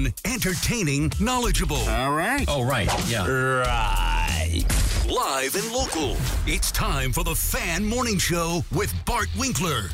[0.00, 1.76] Fun, entertaining, knowledgeable.
[1.76, 2.44] All right.
[2.48, 2.88] Oh, right.
[3.08, 3.26] Yeah.
[3.26, 4.64] Right.
[5.08, 6.16] Live and local.
[6.46, 9.90] It's time for the Fan Morning Show with Bart Winkler.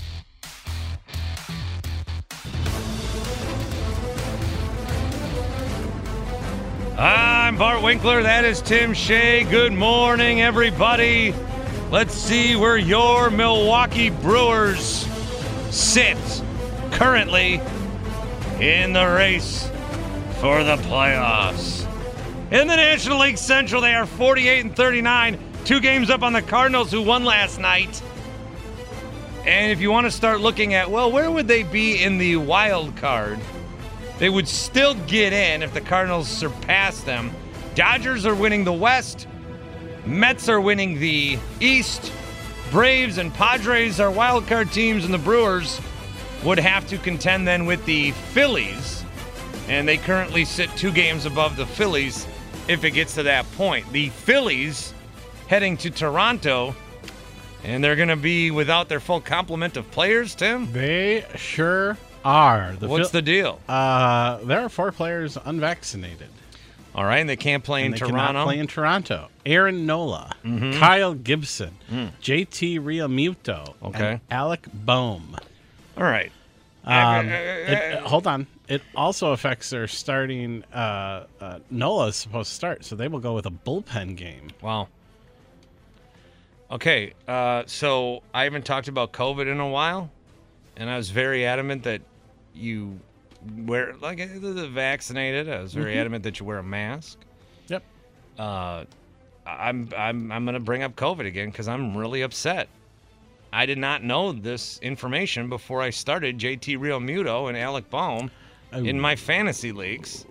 [6.98, 8.22] I'm Bart Winkler.
[8.22, 9.44] That is Tim Shea.
[9.44, 11.34] Good morning, everybody.
[11.90, 15.06] Let's see where your Milwaukee Brewers
[15.70, 16.18] sit
[16.92, 17.60] currently
[18.60, 19.68] in the race
[20.40, 21.86] for the playoffs.
[22.52, 26.42] In the National League Central, they are 48 and 39, two games up on the
[26.42, 28.02] Cardinals, who won last night.
[29.46, 32.36] And if you want to start looking at, well, where would they be in the
[32.36, 33.38] wild card?
[34.18, 37.30] They would still get in if the Cardinals surpass them.
[37.74, 39.26] Dodgers are winning the West.
[40.04, 42.12] Mets are winning the East.
[42.70, 45.80] Braves and Padres are wild card teams, and the Brewers
[46.44, 49.04] would have to contend then with the Phillies.
[49.68, 52.26] And they currently sit two games above the Phillies
[52.68, 53.90] if it gets to that point.
[53.92, 54.94] The Phillies
[55.48, 56.74] heading to Toronto,
[57.64, 60.72] and they're going to be without their full complement of players, Tim?
[60.72, 62.74] They sure are.
[62.78, 63.60] The What's Phil- the deal?
[63.68, 66.28] Uh, there are four players unvaccinated.
[66.94, 68.38] All right, and they can't play in and they Toronto.
[68.40, 68.44] Mm-hmm.
[68.46, 69.28] play in Toronto.
[69.44, 70.32] Aaron Nola,
[70.78, 71.76] Kyle Gibson,
[72.22, 74.12] JT Realmuto, Okay.
[74.12, 75.36] and Alec Bohm.
[75.98, 76.32] All right.
[76.84, 78.46] Um, Uh, it- uh, hold on.
[78.68, 80.64] It also affects their starting.
[80.72, 84.48] Uh, uh, Nola is supposed to start, so they will go with a bullpen game.
[84.60, 84.88] Wow.
[86.70, 90.10] Okay, uh, so I haven't talked about COVID in a while,
[90.76, 92.02] and I was very adamant that
[92.54, 92.98] you
[93.58, 95.48] wear, like, the vaccinated.
[95.48, 97.18] I was very adamant that you wear a mask.
[97.68, 97.84] Yep.
[98.36, 98.84] Uh,
[99.46, 102.68] I'm I'm I'm gonna bring up COVID again because I'm really upset.
[103.52, 108.30] I did not know this information before I started JT Realmuto and Alec Bohm
[108.72, 110.24] in my fantasy leagues.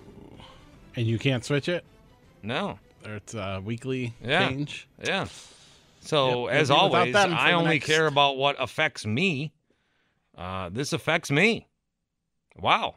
[0.96, 1.84] And you can't switch it.
[2.44, 2.80] No.
[3.04, 4.48] It's a weekly Yeah.
[4.48, 4.88] change.
[5.04, 5.28] Yeah.
[6.02, 9.52] So Yep, as we'll be without always, I only next- care about what affects me.
[10.38, 11.68] Uh, this affects me.
[12.58, 12.96] Wow.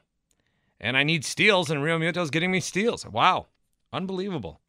[0.80, 3.04] And I need steals, and Realmuto's getting me steals.
[3.06, 3.46] Wow.
[3.92, 4.60] Unbelievable.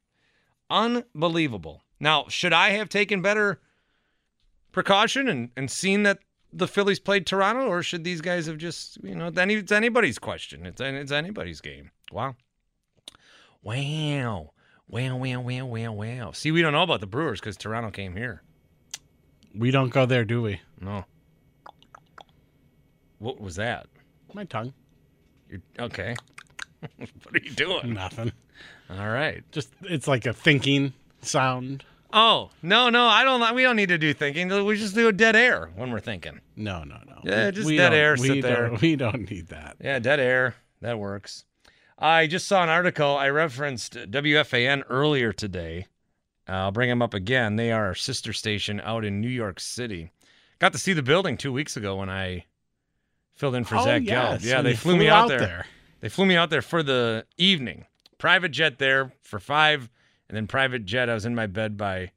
[0.70, 1.84] Unbelievable.
[2.00, 3.60] Now, should I have taken better
[4.72, 6.20] precaution and, and seen that
[6.52, 10.20] the Phillies played Toronto, or should these guys have just, you know, any, it's anybody's
[10.20, 10.66] question.
[10.66, 11.92] It's, it's anybody's game.
[12.12, 12.36] Wow.
[13.62, 14.52] Wow.
[14.88, 16.32] Wow, wow, wow, wow, wow.
[16.32, 18.42] See, we don't know about the Brewers because Toronto came here.
[19.54, 20.62] We don't go there, do we?
[20.82, 21.06] No.
[23.20, 23.88] What was that?
[24.34, 24.74] My tongue.
[25.50, 26.16] You're okay.
[26.98, 27.94] what are you doing?
[27.94, 28.32] Nothing.
[28.90, 29.44] All right.
[29.52, 31.84] Just it's like a thinking sound.
[32.12, 33.56] Oh no, no, I don't.
[33.56, 34.66] We don't need to do thinking.
[34.66, 36.42] We just do a dead air when we're thinking.
[36.56, 37.20] No, no, no.
[37.24, 38.70] Yeah, just we dead air, We sit there.
[38.70, 39.78] Don't, we don't need that.
[39.80, 40.56] Yeah, dead air.
[40.82, 41.46] That works.
[41.98, 43.18] I just saw an article.
[43.18, 45.88] I referenced WFAN earlier today.
[46.48, 47.58] I'll bring them up again.
[47.58, 50.12] They are our sister station out in New York City.
[50.60, 52.46] Got to see the building two weeks ago when I
[53.36, 54.42] filled in for oh, Zach yes.
[54.42, 54.46] Gelb.
[54.46, 55.40] Yeah, and they you flew, me out, there.
[55.40, 55.66] there.
[56.02, 57.86] They flew me out there for the evening.
[58.18, 59.90] Private jet there for five,
[60.30, 61.10] and then private jet.
[61.10, 62.12] I was in my bed by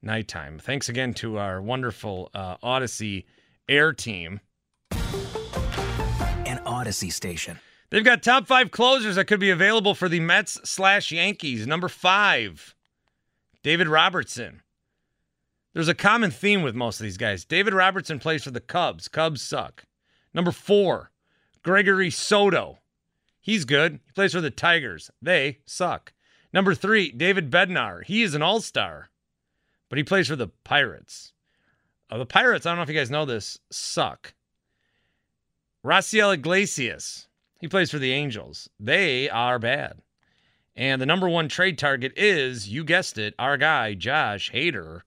[0.00, 0.58] nighttime.
[0.58, 3.24] Thanks again to our wonderful uh, Audacy
[3.68, 4.40] Air team.
[4.92, 7.58] An Audacy station.
[7.90, 11.66] They've got top five closers that could be available for the Mets slash Yankees.
[11.66, 12.74] Number five,
[13.62, 14.62] David Robertson.
[15.72, 17.44] There's a common theme with most of these guys.
[17.44, 19.08] David Robertson plays for the Cubs.
[19.08, 19.84] Cubs suck.
[20.32, 21.10] Number four,
[21.62, 22.78] Gregory Soto.
[23.40, 24.00] He's good.
[24.04, 25.10] He plays for the Tigers.
[25.20, 26.12] They suck.
[26.56, 28.02] Number three, David Bednar.
[28.02, 29.10] He is an all star,
[29.90, 31.34] but he plays for the Pirates.
[32.08, 34.32] Uh, the Pirates, I don't know if you guys know this, suck.
[35.84, 37.28] Raisel Iglesias,
[37.60, 38.70] he plays for the Angels.
[38.80, 39.98] They are bad.
[40.74, 45.02] And the number one trade target is, you guessed it, our guy, Josh Hader,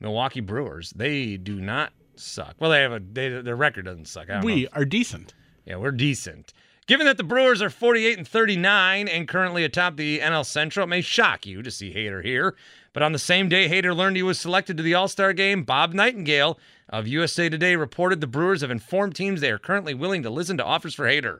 [0.00, 0.92] Milwaukee Brewers.
[0.94, 2.56] They do not suck.
[2.58, 4.28] Well, they have a they, their record doesn't suck.
[4.28, 5.32] I don't know We are decent.
[5.64, 6.52] yeah, we're decent.
[6.92, 10.88] Given that the Brewers are 48 and 39 and currently atop the NL Central, it
[10.88, 12.54] may shock you to see Hader here.
[12.92, 15.62] But on the same day Hader learned he was selected to the All Star game,
[15.62, 16.58] Bob Nightingale
[16.90, 20.58] of USA Today reported the Brewers have informed teams they are currently willing to listen
[20.58, 21.38] to offers for Hader.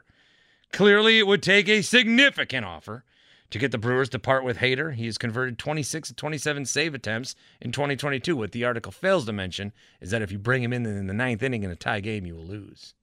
[0.71, 3.03] Clearly, it would take a significant offer
[3.51, 4.95] to get the Brewers to part with Hader.
[4.95, 8.35] He has converted 26 to 27 save attempts in 2022.
[8.35, 9.71] What the article fails to mention
[10.01, 12.25] is that if you bring him in in the ninth inning in a tie game,
[12.25, 12.95] you will lose.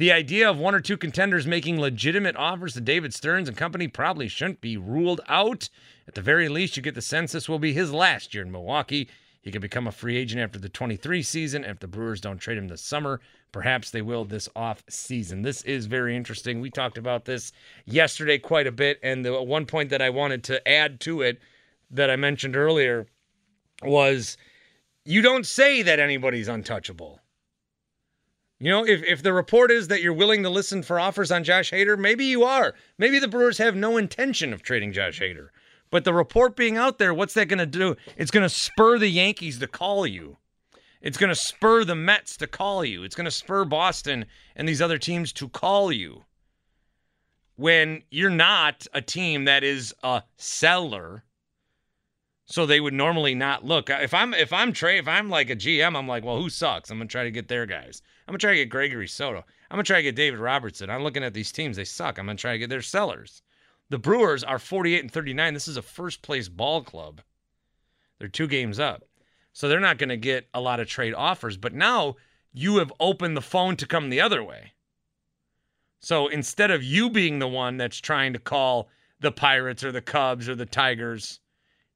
[0.00, 3.86] The idea of one or two contenders making legitimate offers to David Stearns and company
[3.86, 5.68] probably shouldn't be ruled out.
[6.08, 8.50] At the very least, you get the sense this will be his last year in
[8.50, 9.10] Milwaukee.
[9.42, 11.64] He could become a free agent after the 23 season.
[11.64, 13.20] If the Brewers don't trade him this summer,
[13.52, 15.42] perhaps they will this off season.
[15.42, 16.62] This is very interesting.
[16.62, 17.52] We talked about this
[17.84, 18.98] yesterday quite a bit.
[19.02, 21.40] And the one point that I wanted to add to it
[21.90, 23.06] that I mentioned earlier
[23.82, 24.38] was
[25.04, 27.19] you don't say that anybody's untouchable.
[28.62, 31.44] You know, if, if the report is that you're willing to listen for offers on
[31.44, 32.74] Josh Hader, maybe you are.
[32.98, 35.48] Maybe the Brewers have no intention of trading Josh Hader.
[35.90, 37.96] But the report being out there, what's that going to do?
[38.18, 40.36] It's going to spur the Yankees to call you.
[41.00, 43.02] It's going to spur the Mets to call you.
[43.02, 46.24] It's going to spur Boston and these other teams to call you.
[47.56, 51.24] When you're not a team that is a seller,
[52.50, 53.90] so they would normally not look.
[53.90, 56.90] If I'm if I'm Trey, if I'm like a GM, I'm like, well, who sucks?
[56.90, 58.02] I'm gonna try to get their guys.
[58.26, 59.38] I'm gonna try to get Gregory Soto.
[59.70, 60.90] I'm gonna try to get David Robertson.
[60.90, 62.18] I'm looking at these teams; they suck.
[62.18, 63.42] I'm gonna try to get their sellers.
[63.88, 65.54] The Brewers are 48 and 39.
[65.54, 67.22] This is a first place ball club.
[68.18, 69.04] They're two games up,
[69.52, 71.56] so they're not gonna get a lot of trade offers.
[71.56, 72.16] But now
[72.52, 74.72] you have opened the phone to come the other way.
[76.00, 78.88] So instead of you being the one that's trying to call
[79.20, 81.38] the Pirates or the Cubs or the Tigers.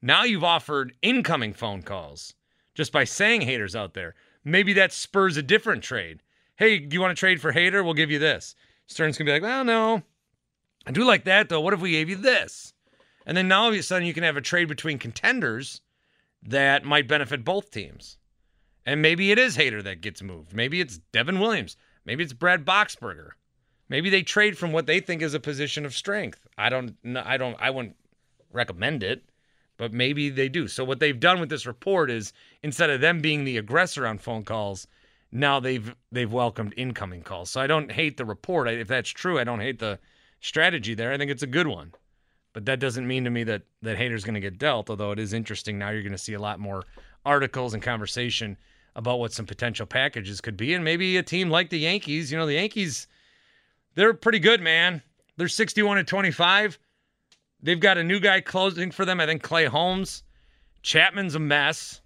[0.05, 2.35] Now you've offered incoming phone calls
[2.75, 4.15] just by saying Hader's out there.
[4.45, 6.21] Maybe that spurs a different trade.
[6.56, 7.83] Hey, you want to trade for Hader?
[7.83, 8.55] We'll give you this.
[8.87, 10.03] Stearns can be like, well, no.
[10.87, 11.62] I do like that though.
[11.62, 12.75] What if we gave you this?
[13.25, 15.81] And then now all of a sudden you can have a trade between contenders
[16.43, 18.19] that might benefit both teams.
[18.85, 20.53] And maybe it is Hader that gets moved.
[20.53, 21.79] Maybe it's Devin Williams.
[22.05, 23.31] Maybe it's Brad Boxberger.
[23.89, 26.47] Maybe they trade from what they think is a position of strength.
[26.59, 26.95] I don't.
[27.17, 27.97] I don't I wouldn't
[28.53, 29.23] recommend it,
[29.76, 30.69] but maybe they do.
[30.69, 32.32] So what they've done with this report is
[32.62, 34.87] instead of them being the aggressor on phone calls,
[35.32, 37.50] now they've they've welcomed incoming calls.
[37.50, 38.69] So I don't hate the report.
[38.69, 39.99] I- If that's true, I don't hate the
[40.41, 41.12] strategy there.
[41.12, 41.93] I think it's a good one.
[42.53, 45.19] But that doesn't mean to me that that Hader's going to get dealt, although it
[45.19, 46.85] is interesting now you're going to see a lot more
[47.27, 48.56] articles and conversation
[48.94, 52.38] about what some potential packages could be and maybe a team like the Yankees, you
[52.38, 53.09] know, the Yankees
[53.97, 55.03] they're pretty good, man.
[55.37, 56.79] They're 61 and 25.
[57.64, 59.20] They've got a new guy closing for them.
[59.20, 60.22] I think Clay Holmes.
[60.82, 62.02] Chapman's a mess.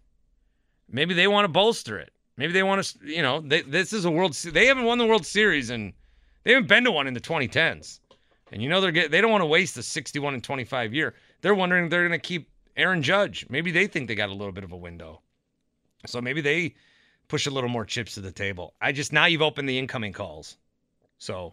[0.89, 2.13] Maybe they want to bolster it.
[2.37, 4.35] Maybe they want to, you know, they, this is a World.
[4.35, 5.93] They haven't won the World Series and
[6.45, 7.99] they haven't been to one in the 2010s.
[8.53, 11.15] And you know they're get, they don't want to waste the 61 and 25 year.
[11.41, 13.45] They're wondering if they're going to keep Aaron Judge.
[13.51, 15.21] Maybe they think they got a little bit of a window.
[16.07, 16.77] So maybe they
[17.27, 18.75] push a little more chips to the table.
[18.81, 20.57] I just now you've opened the incoming calls.
[21.19, 21.53] So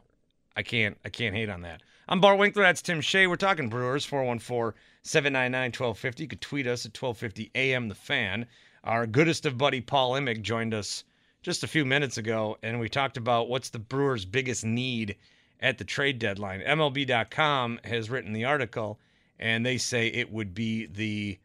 [0.56, 1.82] I can't I can't hate on that.
[2.08, 2.62] I'm Bart Winkler.
[2.62, 3.26] That's Tim Shea.
[3.26, 6.20] We're talking Brewers 414-799-1250.
[6.20, 8.46] You could tweet us at 1250 AM the fan.
[8.84, 11.04] Our goodest of buddy Paul Imig joined us
[11.42, 15.16] just a few minutes ago, and we talked about what's the Brewers' biggest need
[15.60, 16.62] at the trade deadline.
[16.62, 19.00] MLB.com has written the article,
[19.40, 21.40] and they say it would be the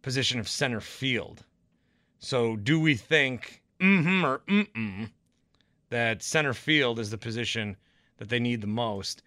[0.00, 1.44] position of center field.
[2.20, 5.10] So, do we think mm-hmm or mm-mm
[5.90, 7.76] that center field is the position
[8.16, 9.22] that they need the most?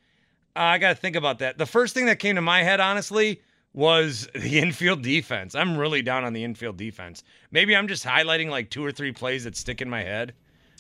[0.58, 1.58] Uh, I got to think about that.
[1.58, 3.42] The first thing that came to my head, honestly,
[3.74, 5.54] was the infield defense.
[5.56, 7.24] I'm really down on the infield defense.
[7.52, 10.34] Maybe I'm just highlighting like two or three plays that stick in my head,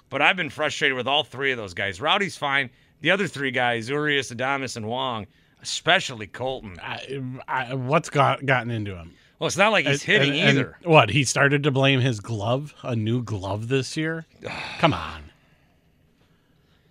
[0.10, 2.02] but I've been frustrated with all three of those guys.
[2.02, 2.70] Rowdy's fine.
[3.02, 5.28] The other three guys, Urias, Adames, and Wong,
[5.62, 6.80] especially Kolten.
[6.80, 9.14] I, I, what's got gotten into him?
[9.38, 10.78] Well, it's not like he's hitting And- and either.
[10.84, 14.26] what he started to blame his glove, a new glove this year.
[14.80, 15.22] Come on,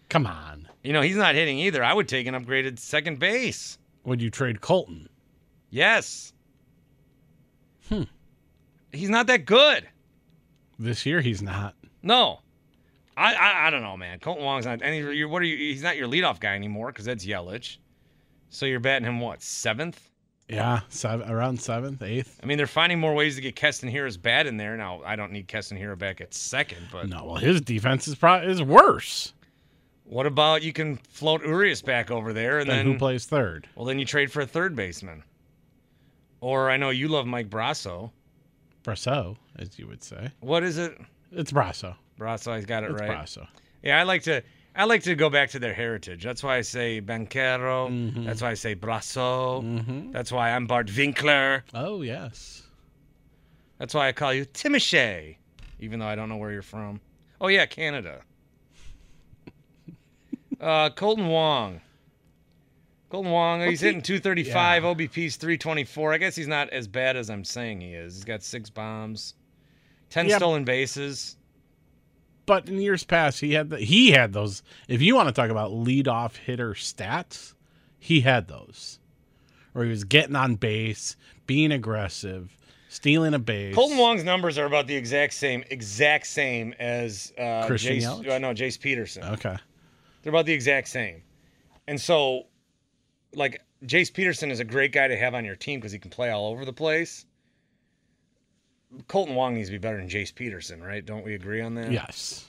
[0.09, 0.56] come on.
[0.87, 1.83] You know, he's not hitting either.
[1.83, 3.77] I would take an upgraded second base.
[4.05, 5.09] Would you trade Kolten?
[5.71, 6.33] Yes.
[7.89, 8.05] Hmm.
[8.93, 9.89] He's not that good.
[10.79, 11.75] This year he's not.
[12.03, 12.41] No.
[13.17, 14.21] I, I I don't know, man.
[14.21, 14.81] Kolten Wong's not.
[14.83, 15.57] And you're- what are you?
[15.57, 17.79] He's not your leadoff guy anymore because that's Yelich.
[18.51, 20.11] So you're batting him what seventh?
[20.49, 22.39] Yeah, seven, around seventh, eighth.
[22.41, 24.77] I mean, they're finding more ways to get Keston Hiura bad in there.
[24.77, 28.15] Now, I don't need Keston Hiura back at second, but No, well, his defense is
[28.15, 29.33] probably is worse.
[30.09, 33.69] What about you can float Urias back over there and Then then who plays third?
[33.75, 35.23] well then you trade for a third baseman.
[36.41, 38.11] Or I know you love Mike Brasso.
[38.85, 40.31] Brasso, as you would say.
[40.41, 40.97] What is it?
[41.33, 41.97] It's Brasso.
[42.21, 43.11] Brasso, I got it It's right.
[43.11, 43.47] Brasso.
[43.83, 44.43] Yeah, I like to
[44.79, 46.23] I like to go back to their heritage.
[46.23, 47.89] That's why I say Banquero.
[47.91, 48.25] Mm-hmm.
[48.27, 50.13] That's why I say Brasso.
[50.13, 51.65] That's why I'm Bart Winkler.
[51.75, 52.63] Oh yes.
[53.79, 55.37] That's why I call you Timoshay,
[55.81, 57.01] even though I don't know where you're from.
[57.41, 58.21] Oh yeah, Canada.
[60.61, 61.81] Uh, Kolten Wong.
[63.11, 64.83] Kolten Wong, he's hitting 235.
[64.83, 64.89] Yeah.
[64.91, 66.13] OBP's 324.
[66.15, 68.15] I guess he's not as bad as I'm saying he is.
[68.15, 69.35] He's got six bombs,
[70.11, 70.39] ten Yeah.
[70.39, 71.37] stolen bases.
[72.47, 74.63] But in years past, he had the, he had those.
[74.89, 77.55] If you want to talk about leadoff hitter stats,
[77.99, 78.99] he had those,
[79.73, 82.57] where he was getting on base, being aggressive,
[82.89, 83.75] stealing a base.
[83.75, 88.31] Kolten Wong's numbers are about the exact same, exact same as uh, Christian Jace, Yelich?
[88.31, 89.25] uh, no, Jace Peterson.
[89.25, 89.57] Okay.
[90.27, 91.23] They're about the exact same.
[91.87, 92.47] And so,
[93.33, 96.11] like, Jace Peterson is a great guy to have on your team because he can
[96.11, 97.27] play all over the place.
[99.07, 101.07] Kolten Wong needs to be better than Jace Peterson, right?
[101.07, 101.93] Don't we agree on that?
[101.93, 102.45] Yes.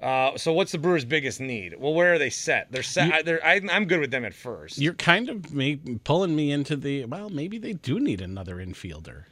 [0.00, 1.74] Uh, so what's the Brewers' biggest need?
[1.76, 2.70] Well, where are they set?
[2.70, 3.12] They're set.
[3.12, 4.78] I, they're, I, I'm good with them at first.
[4.78, 7.28] You're kind of make, pulling me into the well.
[7.28, 9.24] Maybe they do need another infielder.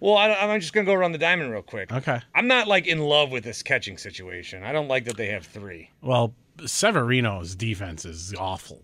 [0.00, 1.92] Well, I, I'm just gonna go around the diamond real quick.
[1.92, 2.20] Okay.
[2.34, 4.62] I'm not like in love with this catching situation.
[4.62, 5.90] I don't like that they have three.
[6.02, 6.34] Well,
[6.66, 8.80] Severino's defense is awful.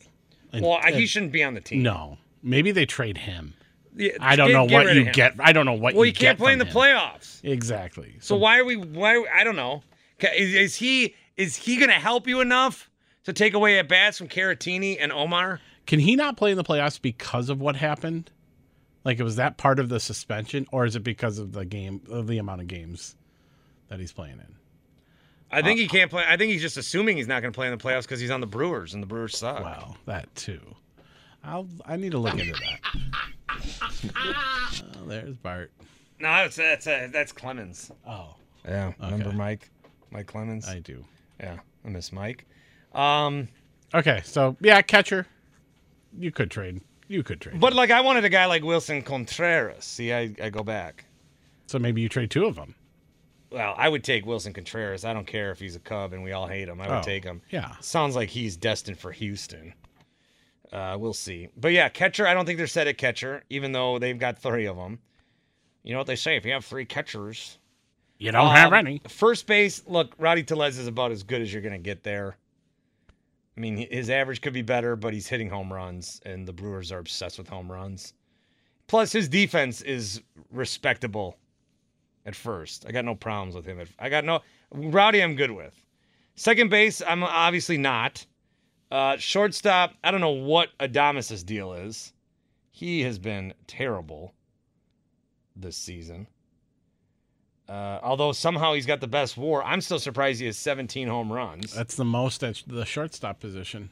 [0.53, 1.83] And- Well, I, he shouldn't be on the team.
[1.83, 2.19] no.
[2.43, 3.55] Maybe they trade him.
[3.97, 5.35] Yeah, I don't get- know get what you get.
[5.39, 6.75] I don't know what Well, you he can't play in the him.
[6.75, 7.41] playoffs.
[7.43, 8.17] Exactly.
[8.21, 8.77] So why are we?
[8.77, 9.83] Why I don't know.
[10.37, 12.91] Is, is he is he going to help you enough
[13.25, 15.61] to take away at bats from Caratini and Omar?
[15.87, 18.31] Can he not play in the playoffs because of what happened?
[19.05, 22.01] Like, it was that part of the suspension, or is it because of the game,
[22.11, 23.17] of the amount of games
[23.89, 24.55] that he's playing in?
[25.51, 26.25] I think he can't play.
[26.27, 28.31] I think he's just assuming he's not going to play in the playoffs because he's
[28.31, 29.63] on the Brewers and the Brewers suck.
[29.63, 30.61] Well, that too.
[31.45, 31.69] I'll.
[31.87, 32.81] I need to look into that.
[34.17, 35.71] oh, there's Bart.
[36.19, 37.93] No, that's that's uh, that's Clemens.
[38.07, 38.35] Oh,
[38.65, 39.71] Yeah, remember Mike,
[40.11, 40.67] Mike Clemens.
[40.67, 41.05] I do.
[41.39, 42.47] yeah, I miss Mike.
[42.95, 43.49] Um,
[43.95, 45.27] Okay, so yeah, catcher.
[46.19, 46.81] You could trade.
[47.09, 47.61] You could trade.
[47.61, 49.85] but like I wanted a guy like Willson Contreras.
[49.85, 51.05] See, I, I go back.
[51.67, 52.75] so maybe you trade two of them.
[53.51, 55.05] Well, I would take Willson Contreras.
[55.05, 56.81] I don't care if he's a Cub and we all hate him.
[56.81, 57.41] I would Oh, take him.
[57.51, 57.77] yeah.
[57.81, 59.75] Sounds like he's destined for Houston.
[60.73, 61.49] Uh, we'll see.
[61.57, 64.67] But yeah, catcher, I don't think they're set at catcher, even though they've got three
[64.67, 64.99] of them.
[65.85, 66.37] You know what they say?
[66.37, 67.59] If you have three catchers,
[68.19, 69.01] You don't have Um, any.
[69.09, 72.39] First base, look, Rowdy Tellez is about as good as you're going to get there.
[73.57, 76.91] I mean, his average could be better, but he's hitting home runs, and the Brewers
[76.91, 78.15] are obsessed with home runs.
[78.87, 80.21] Plus, his defense is
[80.51, 81.39] respectable
[82.27, 82.85] at first.
[82.87, 83.81] I got no problems with him.
[83.99, 84.41] I got no.
[84.73, 85.75] Rowdy, I'm good with.
[86.37, 88.27] Second base, I'm obviously not.
[88.91, 92.13] Uh, shortstop, I don't know what Adames' deal is.
[92.71, 94.35] He has been terrible
[95.55, 96.27] this season.
[97.69, 101.33] Uh, although somehow he's got the best WAR, I'm still surprised he has 17 home
[101.33, 101.73] runs.
[101.73, 103.91] That's the most at the shortstop position.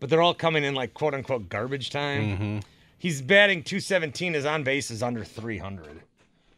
[0.00, 2.62] but they're all coming in like quote unquote garbage time.
[2.98, 4.34] He's batting 217.
[4.34, 6.00] His on base is under 300.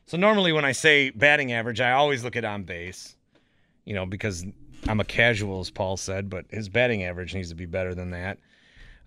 [0.07, 3.15] So normally when I say batting average, I always look at on base,
[3.85, 4.45] you know, because
[4.89, 8.11] I'm a casual, as Paul said, but his batting average needs to be better than
[8.11, 8.39] that.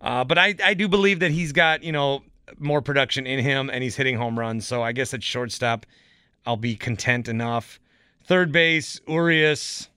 [0.02, 2.22] Uh, but I, I do believe that he's got, you know,
[2.60, 4.68] more production in him and he's hitting home runs.
[4.68, 5.86] So I guess at shortstop,
[6.46, 7.80] I'll be content enough.
[8.26, 9.90] Third base, Urias,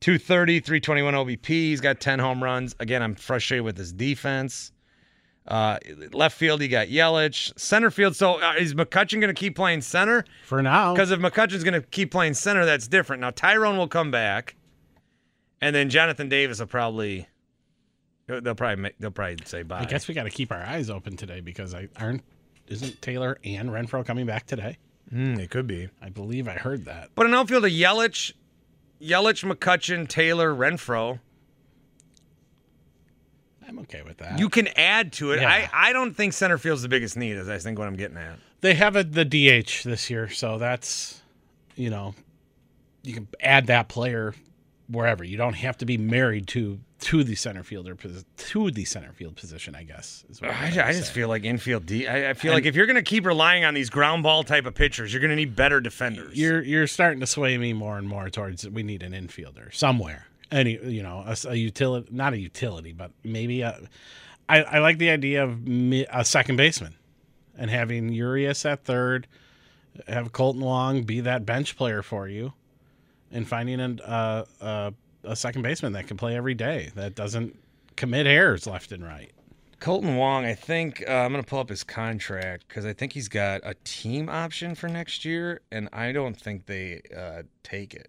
[0.00, 1.46] 230, 321 OBP.
[1.46, 2.74] He's got 10 home runs.
[2.80, 4.72] Again, I'm frustrated with his defense.
[5.46, 5.78] Uh,
[6.12, 7.58] left field, you got Yelich.
[7.58, 10.24] Center field, so uh, is McCutchen going to keep playing center?
[10.46, 13.20] For now, Because if McCutchen's going to keep playing center, that's different.
[13.20, 14.56] Now Tyrone will come back,
[15.60, 17.28] and then Jonathan Davis will probably.
[18.26, 19.80] They'll probably make, they'll probably say bye.
[19.80, 22.22] I guess we got to keep our eyes open today because I aren't.
[22.66, 24.78] Isn't Taylor and Renfroe coming back today?
[25.10, 25.88] Hmm, it could be.
[26.02, 27.10] I believe I heard that.
[27.14, 28.32] But an outfield of Yelich,
[29.00, 31.20] Yelich, McCutchen, Taylor, Renfroe.
[33.66, 34.38] I'm okay with that.
[34.38, 35.40] You can add to it.
[35.40, 35.48] Yeah.
[35.48, 38.16] I, I don't think center field's the biggest need, is I think what I'm getting
[38.16, 38.38] at.
[38.60, 41.20] they have a, the DH this year, so that's
[41.76, 42.14] you know
[43.02, 44.34] you can add that player
[44.88, 45.24] wherever.
[45.24, 49.36] You don't have to be married to to the center fielder to the center field
[49.36, 49.74] position.
[49.74, 50.24] I guess.
[50.42, 52.06] I'm I, I just feel like infield D.
[52.06, 54.66] I, I feel like if you're going to keep relying on these ground ball type
[54.66, 56.38] of pitchers, you're going to need better defenders.
[56.38, 60.26] you're you're starting to sway me more and more towards we need an infielder somewhere.
[60.50, 63.88] Any you know a, a utility, not a utility, but maybe a.
[64.48, 66.96] I, I like the idea of mi- a second baseman
[67.56, 69.26] and having Urias at third,
[70.06, 72.52] have Kolten Long be that bench player for you,
[73.30, 74.90] and finding a, uh, uh,
[75.24, 77.56] a second baseman that can play every day that doesn't
[77.96, 79.30] commit errors left and right.
[79.80, 83.12] Kolten Wong, I think uh, I'm going to pull up his contract because I think
[83.12, 87.92] he's got a team option for next year, and I don't think they uh, take
[87.92, 88.08] it.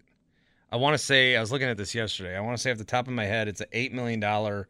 [0.72, 2.34] I want to say, I was looking at this yesterday.
[2.36, 4.64] I want to say off the top of my head, it's an $8 million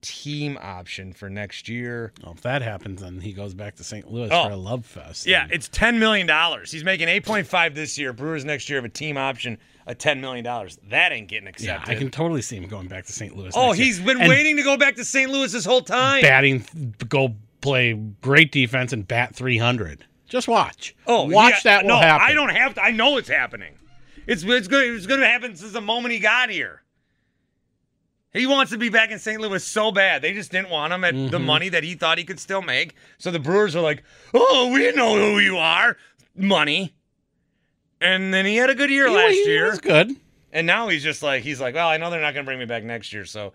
[0.00, 2.12] team option for next year.
[2.22, 4.10] Well, if that happens, then he goes back to St.
[4.10, 4.44] Louis Oh.
[4.46, 5.26] for a love fest.
[5.26, 6.28] Yeah, And it's $10 million.
[6.66, 8.12] He's making 8.5 this year.
[8.12, 10.44] Brewers next year have a team option of $10 million.
[10.90, 11.88] That ain't getting accepted.
[11.88, 11.94] yeah.
[11.94, 13.36] I can totally see him going back to St.
[13.36, 13.52] Louis.
[13.56, 13.86] oh, next year.
[13.86, 15.30] he's been And waiting to go back to St.
[15.30, 16.22] Louis this whole time.
[16.22, 16.64] batting,
[17.08, 20.04] go play great defense and bat 300.
[20.28, 20.94] Just watch.
[21.06, 22.26] Oh, watch yeah, that will no, happen.
[22.28, 22.82] I don't have to.
[22.82, 23.74] I know it's happening.
[24.26, 24.94] It's it's good.
[24.94, 26.82] It's going to happen since the moment he got here.
[28.34, 29.40] He wants to be back in St.
[29.40, 30.20] Louis so bad.
[30.20, 31.30] They just didn't want him at Mm-hmm.
[31.30, 32.94] the money that he thought he could still make.
[33.16, 34.04] So the Brewers are like,
[34.34, 35.96] "Oh, we know who you are,
[36.36, 36.94] money."
[38.00, 40.14] And then he had a good year He- last he year, was good.
[40.52, 42.58] and now he's just like, he's like, "Well, I know they're not going to bring
[42.58, 43.52] me back next year, so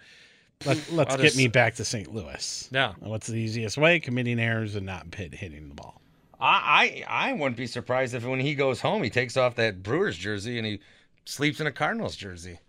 [0.66, 2.14] Let, let's I'll get just- me back to St.
[2.14, 2.70] Louis.
[2.72, 2.94] Yeah.
[3.00, 4.00] What's the easiest way?
[4.00, 6.02] Committing errors and not hit, hitting the ball.
[6.40, 9.82] I, I I wouldn't be surprised if when he goes home he takes off that
[9.82, 10.80] Brewers jersey and he
[11.24, 12.60] sleeps in a Cardinals jersey.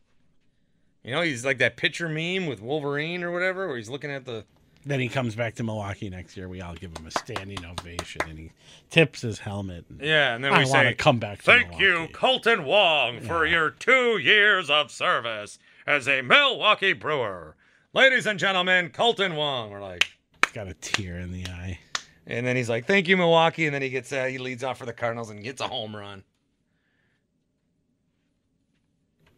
[1.03, 4.25] You know, he's like that pitcher meme with Wolverine or whatever, where he's looking at
[4.25, 4.45] the.
[4.87, 6.47] Then he comes back to Milwaukee next year.
[6.49, 8.51] We all give him a standing ovation, and he
[8.91, 9.87] tips his helmet.
[9.89, 11.41] And Yeah, and then I we say, come back.
[11.43, 17.57] "Thank you, Kolten Wong, for your two years of service as a Milwaukee Brewer,
[17.95, 20.05] ladies and gentlemen, Kolten Wong." We're like,
[20.45, 21.79] He's got a tear in the eye.
[22.27, 24.77] and then he's like, "Thank you, Milwaukee," and then he gets uh, he leads off
[24.79, 26.25] for the Cardinals and gets a home run.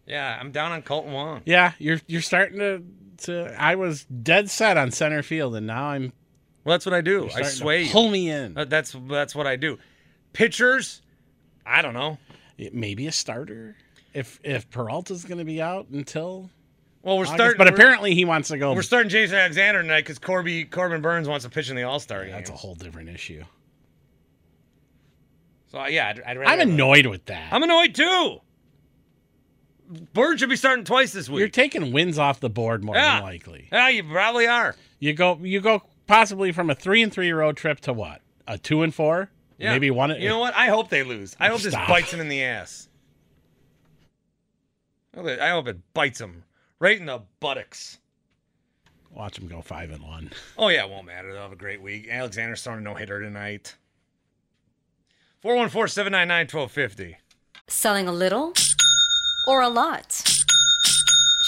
[0.07, 1.43] Yeah, I'm down on Kolten Wong.
[1.45, 2.83] Yeah, you're you're starting to.
[3.19, 6.13] To I was dead set on center field, and now I'm.
[6.65, 7.29] Well, that's what I do.
[7.35, 7.91] I sway you.
[7.93, 8.59] Pull me in.
[8.59, 9.79] Uh, That's that's what I do.
[10.33, 11.01] Pitchers,
[11.65, 12.19] I don't know.
[12.73, 13.77] Maybe a starter.
[14.13, 16.51] If if Peralta's going to be out until
[17.03, 18.73] Well, we're August, starting, but apparently he wants to go.
[18.75, 22.01] we're starting Jason Alexander tonight because Corby Corbin Burnes wants to pitch in the All
[22.01, 22.33] Star game.
[22.33, 23.45] That's a whole different issue.
[25.69, 26.51] So yeah, I'd, I'd rather.
[26.51, 27.53] I'm annoyed with that.
[27.53, 28.41] I'm annoyed too.
[30.13, 31.39] Burnes should be starting twice this week.
[31.41, 33.17] You're taking wins off the board more Yeah.
[33.17, 33.69] than likely.
[33.71, 34.75] yeah, you probably are.
[34.99, 38.21] You go you go possibly from a three and three road trip to what?
[38.49, 39.31] A two and four?
[39.59, 39.73] Yeah.
[39.73, 40.11] Maybe one.
[40.21, 40.55] You know what?
[40.55, 41.37] I hope they lose.
[41.41, 42.89] I hope this bites him in the ass.
[45.15, 46.45] I hope it- I hope it bites him
[46.79, 47.99] right in the buttocks.
[49.11, 50.31] Watch him go five and one.
[50.59, 51.33] Oh yeah, it won't matter.
[51.33, 52.09] They'll have a great week.
[52.11, 53.77] Alexander's starting no hitter tonight.
[55.45, 57.15] 414-799-1250.
[57.69, 58.53] Selling a little
[59.47, 60.23] or a lot?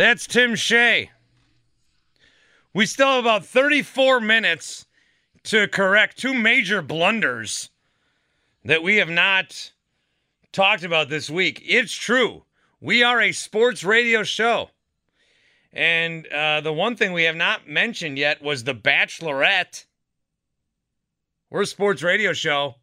[0.00, 1.10] That's Tim Shea.
[2.72, 4.86] We still have about 34 minutes
[5.42, 7.68] to correct two major blunders
[8.64, 9.72] that we have not
[10.52, 11.62] talked about this week.
[11.66, 12.44] It's true.
[12.80, 14.70] We are a sports radio show.
[15.70, 19.84] And uh, the one thing we have not mentioned yet was The Bachelorette.
[21.50, 22.76] We're a sports radio show.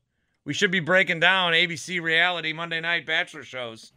[0.45, 3.91] We should be breaking down ABC reality Monday night bachelor shows.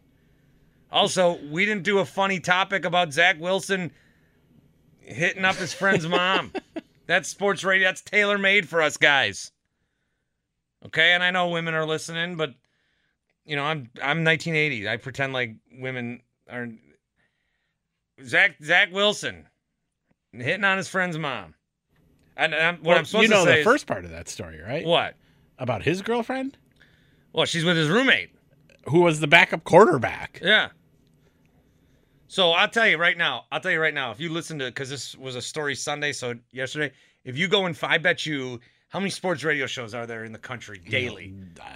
[0.91, 3.91] Also, we didn't do a funny topic about Zach Wilson
[4.99, 6.51] hitting up his friend's mom.
[7.07, 7.87] That's sports radio.
[7.87, 9.51] That's tailor made for us guys.
[10.85, 12.53] Okay, and I know women are listening, but
[13.45, 14.89] you know, I'm I'm 1980.
[14.89, 16.67] I pretend like women are.
[18.23, 19.47] Zach Zach Wilson
[20.33, 21.55] hitting on his friend's mom.
[22.37, 23.39] And, I'm, what Well, I'm supposed to say.
[23.39, 24.85] you know to say the is- first part of that story, right?
[24.85, 25.15] what?
[25.59, 26.57] About his girlfriend,
[27.33, 28.29] Well, she's with his roommate.
[28.87, 30.39] who was the backup quarterback.
[30.41, 30.69] Yeah.
[32.31, 33.43] So I'll tell you right now.
[33.51, 34.11] I'll tell you right now.
[34.11, 36.93] If you listen to, because this was a story Sunday, so yesterday,
[37.25, 40.31] if you go and I bet you, how many sports radio shows are there in
[40.31, 41.33] the country daily?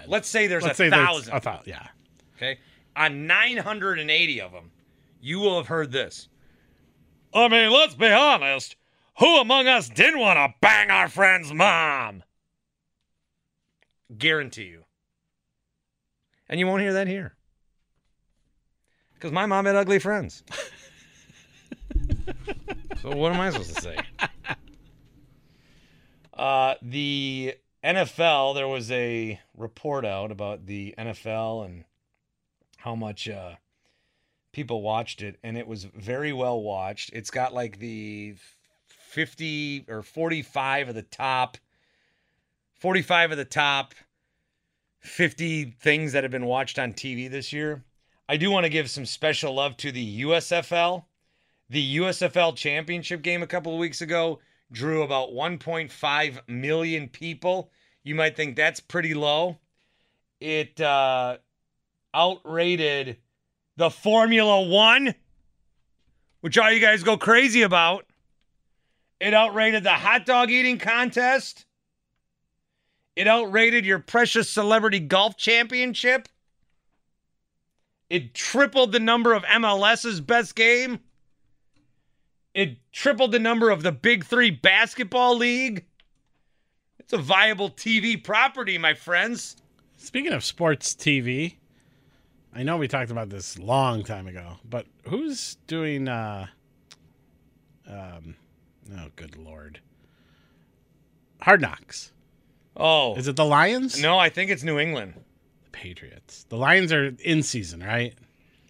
[0.08, 1.34] Let's say there's Let's a say there's thousand.
[1.34, 1.88] a thousand, yeah.
[2.38, 2.58] Okay.
[2.96, 4.72] On 980 of them,
[5.20, 6.30] you will have heard this.
[7.34, 8.78] I mean, let's be honest.
[9.20, 12.24] Who among us didn't want to bang our friend's mom?
[14.18, 14.86] Guarantee you.
[16.48, 17.35] And you won't hear that here.
[19.26, 20.44] Because my mom had ugly friends.
[23.02, 23.98] so what am I supposed to say?
[26.32, 31.86] Uh, the NFL, there was a report out about the NFL and
[32.78, 33.54] how much uh,
[34.52, 37.10] people watched it, and it was very well watched.
[37.12, 38.36] It's got like the
[38.86, 41.58] 50 or 45 of the top,
[42.76, 43.96] 45 of the top
[45.00, 47.84] 50 things that have been watched on TV this year.
[48.28, 51.06] I do want to give some special love to the USFL.
[51.70, 54.40] The USFL championship game a couple of weeks ago
[54.72, 57.72] drew about 1.5 million people.
[58.04, 59.58] You might think that's pretty low.
[60.40, 61.38] It uh,
[62.14, 63.18] outrated
[63.78, 65.14] the Formula One,
[66.42, 68.06] which all you guys go crazy about.
[69.20, 71.66] It outrated the hot dog eating contest.
[73.16, 76.28] It outrated your precious celebrity golf championship.
[78.10, 81.00] It tripled the number of MLS's best game.
[82.54, 85.86] It tripled the number of the Big Three basketball league.
[87.00, 89.58] It's a viable TV property, my friends.
[89.98, 91.56] Speaking of sports TV,
[92.54, 96.48] I know we talked about this long time ago, but who's doing uh
[97.88, 98.36] um
[98.98, 99.80] oh good lord.
[101.42, 102.12] Hard Knocks.
[102.78, 104.02] Oh, Is it the Lions?
[104.02, 105.14] no, I think it's New England.
[105.76, 106.46] Patriots.
[106.50, 108.14] The Lions are in season, right?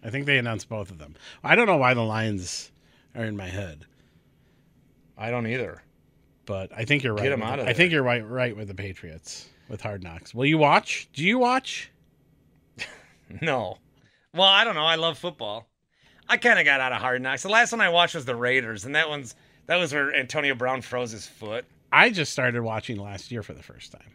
[0.04, 1.14] I think they announced both of them.
[1.44, 2.70] I don't know why the Lions
[3.14, 3.86] are in my head,
[5.16, 5.82] I don't either.
[6.44, 7.32] but I think you're right.
[7.32, 10.02] 'em with out the- of I think you're right right with the Patriots with Hard
[10.02, 10.34] Knocks.
[10.34, 11.08] Will you watch?
[11.12, 11.90] Do you watch?
[13.42, 13.78] No.
[14.32, 14.84] Well, I don't know.
[14.86, 15.66] I love football.
[16.28, 17.42] I kind of got out of Hard Knocks.
[17.42, 19.34] The last one I watched was the Raiders, and that one's
[19.66, 21.64] that was where Antonio Brown froze his foot.
[21.90, 24.12] I just started watching last year for the first time.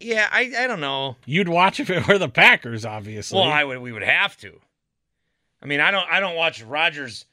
[0.00, 1.16] Yeah, I I don't know.
[1.26, 3.38] You'd watch if it were the Packers, obviously.
[3.38, 3.78] Well, I would.
[3.78, 4.60] We would have to.
[5.62, 6.06] I mean, I don't.
[6.10, 7.24] I don't watch Rodgers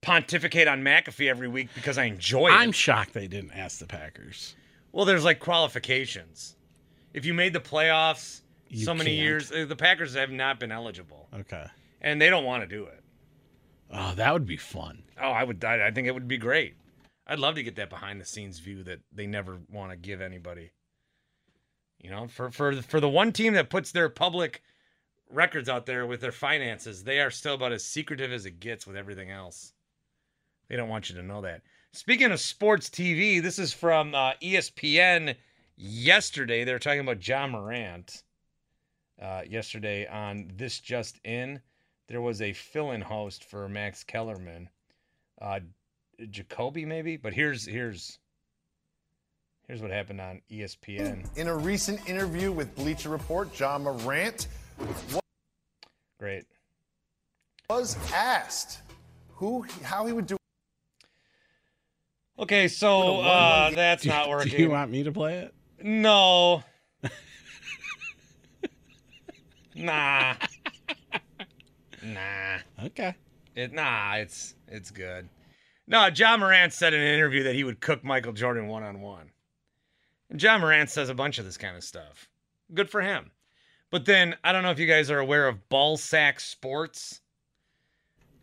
[0.00, 2.52] pontificate on McAfee every week because I enjoy it.
[2.52, 4.54] I'm shocked they didn't ask the Packers.
[4.92, 6.56] well, there's like qualifications.
[7.12, 9.22] If you made the playoffs You so many can't.
[9.22, 11.66] years, uh, the Packers have not been eligible, Okay.
[12.00, 13.02] and they don't want to do it.
[13.92, 15.02] Oh, that would be fun.
[15.20, 15.62] Oh, I would.
[15.64, 16.76] I, I think it would be great.
[17.26, 20.20] I'd love to get that behind the scenes view that they never want to give
[20.20, 20.70] anybody.
[22.00, 24.62] You know, for for for the one team that puts their public
[25.28, 28.86] records out there with their finances, they are still about as secretive as it gets
[28.86, 29.72] with everything else.
[30.68, 31.62] They don't want you to know that.
[31.92, 35.34] Speaking of sports TV, this is from uh, ESPN
[35.76, 36.62] yesterday.
[36.62, 38.22] They were talking about Ja Morant
[39.20, 41.60] uh, yesterday on This Just In.
[42.06, 44.68] There was a fill-in host for Max Kellerman,
[45.40, 45.60] uh,
[46.30, 47.16] Jacoby maybe.
[47.16, 48.19] But here's here's
[49.70, 51.24] here's what happened on ESPN.
[51.38, 54.48] In a recent interview with Bleacher Report, Ja Morant
[56.18, 56.44] Great.
[57.68, 58.80] was asked
[59.28, 60.36] who, how he would do
[62.36, 64.50] Okay, so uh, that's not working.
[64.50, 65.54] Do you want me to play it?
[65.80, 66.64] No.
[69.76, 70.34] nah.
[72.02, 72.86] Nah.
[72.86, 73.14] Okay.
[73.54, 75.28] It nah, it's it's good.
[75.86, 79.02] No, Ja Morant said in an interview that he would cook Michael Jordan one on
[79.02, 79.30] one.
[80.30, 82.28] And Ja Morant says a bunch of this kind of stuff.
[82.72, 83.32] Good for him.
[83.90, 87.20] But then I don't know if you guys are aware of Ballsack Sports.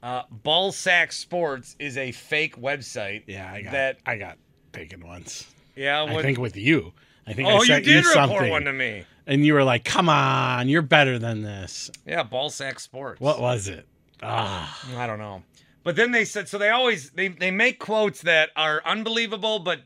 [0.04, 3.24] Uh, Ballsack Sports is a fake website.
[3.28, 3.98] Yeah, I got that.
[4.06, 4.38] I got
[4.74, 5.48] taken once.
[5.76, 6.94] Yeah, I think with you.
[7.26, 9.06] I think I oh, you sent did report something, one to me.
[9.26, 13.22] and you were like, "Come on, you're better than this." Yeah, Ballsack Sports.
[13.22, 13.88] What was it?
[14.22, 15.44] Ah, I don't know.
[15.84, 19.82] But then they said so they always they they make quotes that are unbelievable, but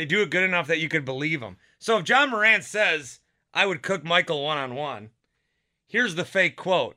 [0.00, 1.58] they do it good enough that you could believe them.
[1.78, 3.20] So if Ja Morant says,
[3.52, 5.10] "I would cook Michael one on one,"
[5.86, 6.96] here's the fake quote.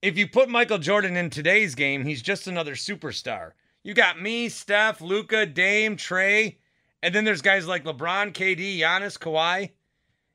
[0.00, 3.54] If you put Michael Jordan in today's game, he's just another superstar.
[3.82, 6.58] You got me, Steph, Luka, Dame, Trey.
[7.02, 9.70] And then there's guys like LeBron, KD, Giannis, Kawhi.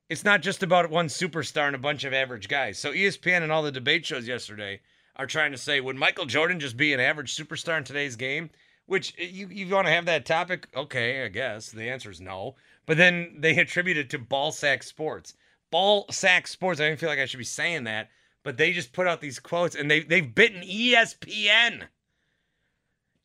[0.09, 2.77] It's not just about one superstar and a bunch of average guys.
[2.79, 4.81] So ESPN and all the debate shows yesterday
[5.15, 8.49] are trying to say, would Michael Jordan just be an average superstar in today's game?
[8.91, 10.67] Which eh, you, you want to have that topic?
[10.75, 11.71] Okay, I guess.
[11.71, 12.55] The answer is no.
[12.85, 15.33] But then they attribute it to ball sack sports.
[15.71, 16.81] Ball sack sports.
[16.81, 18.09] I don't feel like I should be saying that,
[18.43, 21.83] but they just put out these quotes and they, they've bitten ESPN.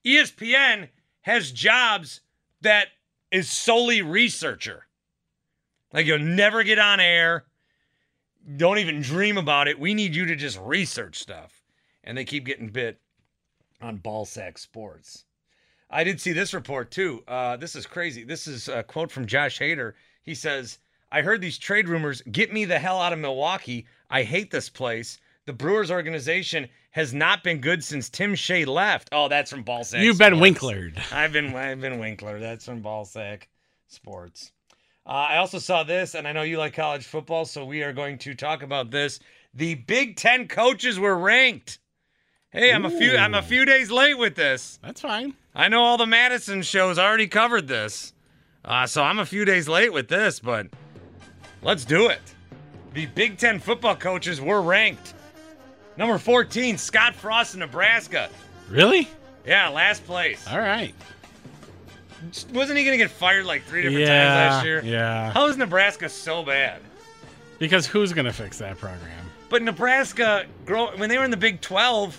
[0.05, 0.89] ESPN
[1.23, 2.21] has jobs
[2.61, 2.87] that
[3.33, 4.87] is solely researcher.
[5.93, 7.45] Like you'll never get on air.
[8.57, 9.81] Don't even dream about it.
[9.81, 11.65] We need you to just research stuff.
[12.05, 13.01] And they keep getting bit
[13.83, 15.26] on ball sack sports.
[15.91, 17.23] I did see this report too.
[17.29, 18.25] Uh, this is crazy.
[18.25, 19.95] This is a quote from Josh Hader.
[20.23, 20.79] He says,
[21.13, 22.23] I heard these trade rumors.
[22.33, 23.87] Get me the hell out of Milwaukee.
[24.11, 25.19] I hate this place.
[25.47, 29.09] The Brewers organization has not been good since Tim Shea left.
[29.13, 30.03] Oh, that's from Ballsack.
[30.03, 30.59] You've been Sports.
[30.59, 31.13] Winklered.
[31.13, 32.41] I've been I've been Winkler.
[32.41, 33.43] That's from Ballsack
[33.87, 34.51] Sports.
[35.07, 37.93] Uh, I also saw this, and I know you like college football, so we are
[37.93, 39.21] going to talk about this.
[39.55, 41.79] The Big Ten coaches were ranked.
[42.57, 44.79] Hey, I'm a few I'm a few days late with this.
[44.83, 45.35] That's fine.
[45.55, 48.15] I know all the Madison shows already covered this,
[48.65, 50.67] uh, so I'm a few days late with this, but
[51.61, 52.21] let's do it.
[52.95, 55.13] The Big Ten football coaches were ranked.
[55.99, 58.31] Number 14, Scott Frost in Nebraska.
[58.71, 59.07] Really?
[59.47, 60.47] Yeah, last place.
[60.49, 60.95] All right.
[62.55, 64.83] Wasn't he going to get fired like three different Yeah, times last year?
[64.83, 65.31] yeah.
[65.31, 66.81] How is Nebraska so bad?
[67.59, 69.27] Because who's going to fix that program?
[69.51, 72.19] But Nebraska, grow, when they were in the Big 12,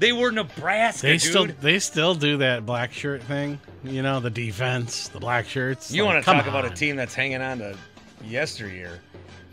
[0.00, 1.20] they were Nebraska, They dude.
[1.22, 3.60] still they still do that black shirt thing.
[3.84, 5.92] You know, the defense, the black shirts.
[5.92, 7.76] You Like, want to come talk about a team that's hanging on to
[8.24, 9.00] yesteryear.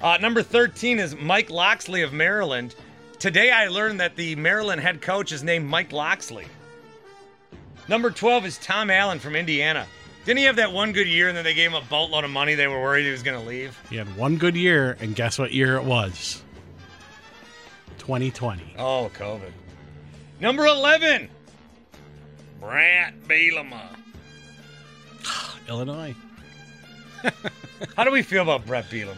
[0.01, 2.75] Uh, number 13 is Mike Locksley of Maryland.
[3.19, 6.45] Today I learned that the Maryland head coach is named Mike Locksley.
[7.88, 9.86] Number 12 is Tom Allen from Indiana.
[10.25, 12.29] Didn't he have that one good year and then they gave him a boatload of
[12.31, 12.53] money?
[12.53, 13.79] They were worried he was going to leave.
[13.89, 16.43] He had one good year, and guess what year it was?
[17.99, 18.75] 2020.
[18.77, 19.51] Oh, COVID.
[20.39, 21.30] Number 11,
[22.60, 23.82] Bret Bielema.
[25.67, 26.15] Illinois.
[27.95, 29.15] How do we feel about Bret Bielema?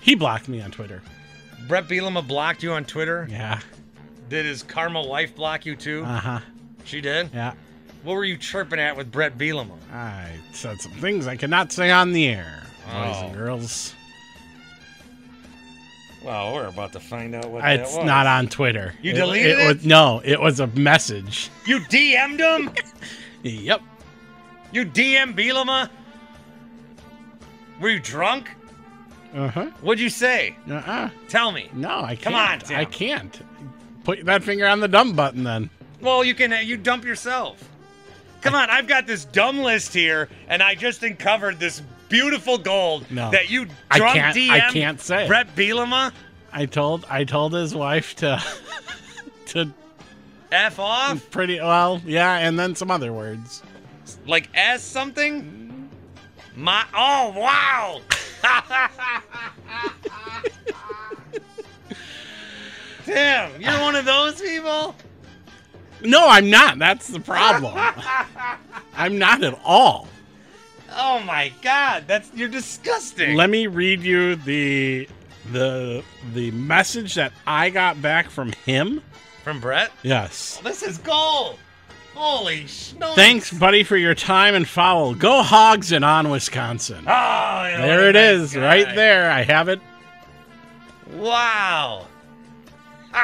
[0.00, 1.02] He blocked me on Twitter.
[1.66, 3.26] Bret Bielema blocked you on Twitter.
[3.30, 3.60] Yeah.
[4.28, 6.04] Did his karma wife block you too?
[6.04, 6.40] Uh huh.
[6.84, 7.30] she did?
[7.34, 7.54] Yeah.
[8.02, 9.76] What were you chirping at with Bret Bielema?
[9.92, 13.26] I said some things I cannot say on the air, boys Oh.
[13.26, 13.94] and girls.
[16.24, 18.06] Well, we're about to find out what It's that was.
[18.06, 18.94] not on Twitter.
[19.02, 19.66] You It- deleted it?
[19.76, 21.50] Was, no, it was a message.
[21.66, 22.70] You DM'd him?
[23.42, 23.80] Yep.
[24.70, 25.88] you DM Bielema?
[27.80, 28.50] Were you drunk?
[29.34, 29.66] Uh huh.
[29.80, 30.56] What'd you say?
[30.68, 31.10] Uh uh.
[31.28, 31.70] Tell me.
[31.72, 32.20] No, I can't.
[32.22, 33.40] Come on, I can't.
[34.04, 35.70] Put that finger on the dumb button then.
[36.02, 36.52] Well, you can.
[36.52, 37.66] uh, You dump yourself.
[38.42, 41.80] Come on, I've got this dumb list here, and I just uncovered this
[42.10, 43.30] beautiful gold No.
[43.30, 44.50] that you I drunk can't- DM.
[44.50, 45.26] I can't say.
[45.26, 46.12] Bret Bielema.
[46.52, 48.42] I told I told his wife to
[49.46, 49.72] to
[50.52, 51.30] F off.
[51.30, 53.62] pretty well, yeah, and then some other words.
[54.26, 55.88] Like S something?
[56.56, 58.00] My oh wow.
[63.06, 64.94] Damn, you're one of those people?
[66.02, 66.78] No, I'm not.
[66.78, 67.74] That's the problem.
[68.94, 70.08] I'm not at all.
[70.92, 73.34] Oh my god, that's you're disgusting.
[73.36, 75.08] Let me read you the
[75.52, 76.02] the
[76.34, 79.02] the message that I got back from him.
[79.44, 79.90] From Bret?
[80.02, 80.58] Yes.
[80.60, 81.58] Oh, this is gold.
[82.14, 82.92] Holy sh!
[82.98, 85.14] no- Thanks, buddy, for your time and foul.
[85.14, 87.04] Go Hogs and on Wisconsin.
[87.06, 88.60] Oh, there it nice is, guy.
[88.60, 89.30] right there.
[89.30, 89.80] I have it.
[91.12, 92.06] Wow.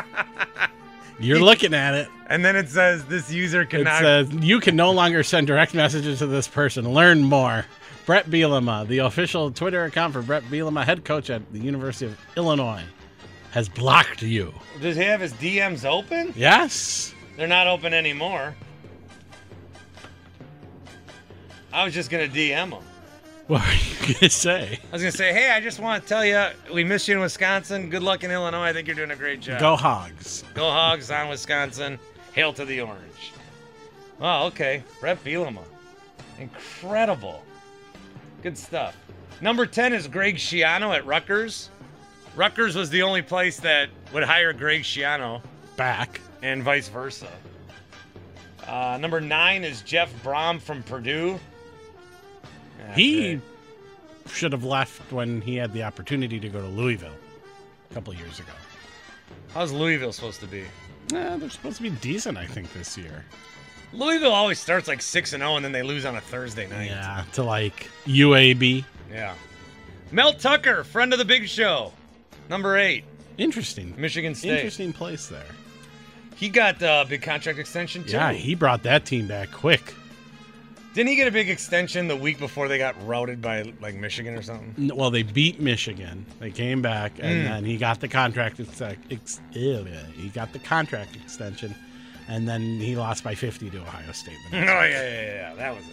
[1.18, 2.08] You're looking at it.
[2.28, 4.02] And then it says this user cannot.
[4.04, 6.88] It says you can no longer send direct messages to this person.
[6.92, 7.64] Learn more.
[8.04, 12.16] Bret Bielema, the official Twitter account for Bret Bielema, head coach at the University of
[12.36, 12.84] Illinois,
[13.50, 14.54] has blocked you.
[14.80, 16.32] Does he have his DMs open?
[16.36, 17.12] Yes.
[17.36, 18.54] They're not open anymore.
[21.72, 22.84] I was just gonna DM him.
[23.48, 24.80] What were you gonna say?
[24.90, 27.20] I was gonna say, hey, I just want to tell you, we miss you in
[27.20, 27.90] Wisconsin.
[27.90, 28.64] Good luck in Illinois.
[28.64, 29.60] I think you're doing a great job.
[29.60, 30.42] Go Hogs.
[30.54, 31.96] Go Hogs on Wisconsin.
[32.32, 33.32] Hail to the orange.
[34.20, 34.82] Oh, okay.
[35.00, 35.62] Bret Bielema.
[36.40, 37.44] Incredible.
[38.42, 38.96] Good stuff.
[39.40, 41.70] Number 10 is Greg Schiano at Rutgers.
[42.34, 45.40] Rutgers was the only place that would hire Greg Schiano
[45.76, 46.20] Back.
[46.42, 47.28] and vice versa.
[48.66, 51.38] Uh, number nine is Jeff Brohm from Purdue.
[52.78, 53.40] That's He
[54.28, 57.16] should have left when he had the opportunity to go to Louisville
[57.90, 58.52] a couple years ago.
[59.54, 60.62] How's Louisville supposed to be?
[61.14, 63.24] Eh, they're supposed to be decent, I think, this year.
[63.92, 66.90] Louisville always starts like six and zero, and then they lose on a Thursday night.
[66.90, 68.84] Yeah, to like UAB.
[69.10, 69.34] Yeah.
[70.12, 71.92] Mel Tucker, friend of the Big Show,
[72.48, 73.04] number eight,
[73.38, 73.94] Interesting.
[73.98, 74.56] Michigan State.
[74.56, 75.44] Interesting place there.
[76.36, 78.12] He got a uh, big contract extension too.
[78.12, 79.94] Yeah, he brought that team back quick.
[80.96, 84.32] Didn't he get a big extension the week before they got routed by like Michigan
[84.34, 84.90] or something?
[84.96, 86.24] Well, they beat Michigan.
[86.40, 87.48] They came back, and Mm.
[87.50, 88.58] then he got the contract.
[88.60, 88.80] Ex-
[89.10, 91.74] ex- he got the contract extension,
[92.28, 94.38] and then he lost by 50 to Ohio State.
[94.54, 95.92] Oh yeah, yeah, yeah, yeah, that was it.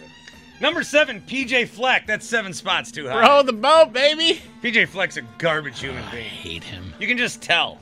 [0.62, 2.06] Number seven, PJ Fleck.
[2.06, 3.20] That's seven spots too high.
[3.28, 4.40] Row the boat, baby.
[4.62, 6.24] PJ Fleck's a garbage human I being.
[6.24, 6.94] hate him.
[6.98, 7.78] You can just tell.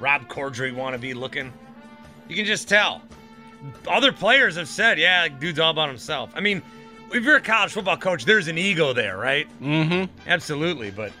[0.00, 1.52] Rob Corddry wannabe looking.
[2.28, 3.02] You can just tell.
[3.86, 6.30] Other players have said, yeah, dude's all about himself.
[6.34, 6.62] I mean,
[7.12, 9.46] if you're a college football coach, there's an ego there, right?
[9.60, 10.12] Mm-hmm.
[10.26, 11.12] Absolutely, but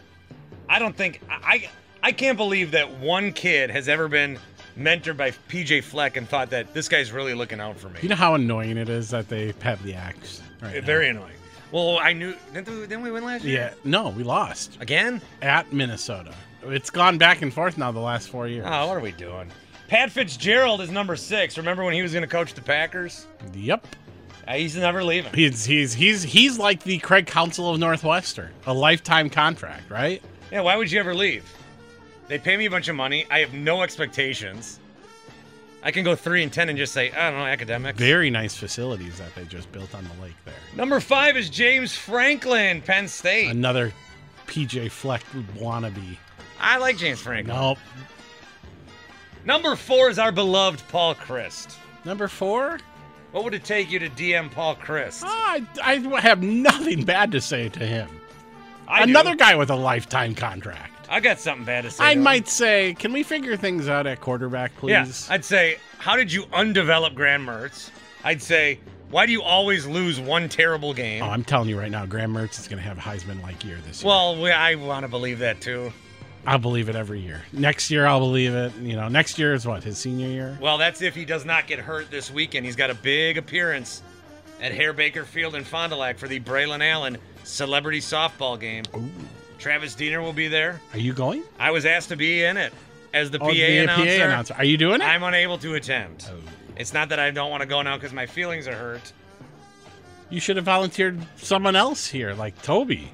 [0.68, 1.68] I don't think I
[2.02, 4.38] I, can't believe that one kid has ever been
[4.78, 7.98] mentored by PJ Fleck and thought that this guy's really looking out for me.
[8.02, 10.42] You know how annoying it is that they have the axe.
[10.62, 10.80] Right now?
[10.80, 11.34] Very annoying.
[11.72, 13.60] Well, I knew didn't we, didn't we win last year?
[13.60, 13.74] Yeah.
[13.84, 15.20] No, we lost Again?
[15.42, 16.34] at Minnesota.
[16.62, 18.66] It's gone back and forth now the last four years.
[18.68, 19.50] Oh, what are we doing?
[19.90, 21.58] Pat Fitzgerald is number six.
[21.58, 23.26] Remember when he was going to coach the Packers?
[23.52, 23.84] Yep.
[24.46, 25.34] Uh, he's never leaving.
[25.34, 30.22] He's he's he's he's like the Craig Counsell of Northwestern, a lifetime contract, right?
[30.52, 31.44] Yeah, why would you ever leave?
[32.28, 33.26] They pay me a bunch of money.
[33.32, 34.78] I have no expectations.
[35.82, 37.98] I can go three and ten and just say, I don't know, academics.
[37.98, 40.54] Very nice facilities that they just built on the lake there.
[40.76, 43.50] Number five is James Franklin, Penn State.
[43.50, 43.92] Another
[44.46, 45.24] PJ Fleck
[45.56, 46.16] wannabe.
[46.60, 47.56] I like James Franklin.
[47.56, 47.78] Nope.
[49.44, 51.76] Number four is our beloved Paul Chryst.
[52.04, 52.78] Number four.
[53.32, 55.22] What would it take you to DM Paul Chryst?
[55.24, 58.08] Ah, I, I have nothing bad to say to him.
[58.88, 59.10] I do.
[59.10, 61.06] Another guy with a lifetime contract.
[61.08, 62.04] I got something bad to say.
[62.04, 62.24] I to him.
[62.24, 64.90] might say, can we figure things out at quarterback, please?
[65.28, 65.34] Yeah?
[65.34, 67.90] I'd say, how did you undevelop Graham Mertz?
[68.24, 71.22] I'd say, why do you always lose one terrible game?
[71.22, 73.78] oh, I'm telling you right now, Graham Mertz is going to have a Heisman-like year
[73.86, 74.08] this year.
[74.08, 75.92] well, we, I want to believe that too.
[76.46, 77.42] I'll believe it every year.
[77.52, 78.74] Next year, I'll believe it.
[78.76, 80.56] You know, next year is what his senior year.
[80.60, 82.64] Well, that's if he does not get hurt this weekend.
[82.66, 84.02] He's got a big appearance
[84.60, 88.84] at Herr-Baker Field in Fond du Lac for the Braylon Allen Celebrity Softball game.
[89.58, 90.80] Travis Diener will be there.
[90.92, 91.42] Are you going?
[91.58, 92.72] I was asked to be in it
[93.12, 94.24] as the PA Oh, the announcer.
[94.24, 94.54] announcer.
[94.54, 95.04] Are you doing it?
[95.04, 96.26] I'm unable to attend.
[96.30, 96.36] Oh.
[96.76, 99.12] It's not that I don't want to go now because my feelings are hurt.
[100.30, 103.10] You should have volunteered someone else here, like Toby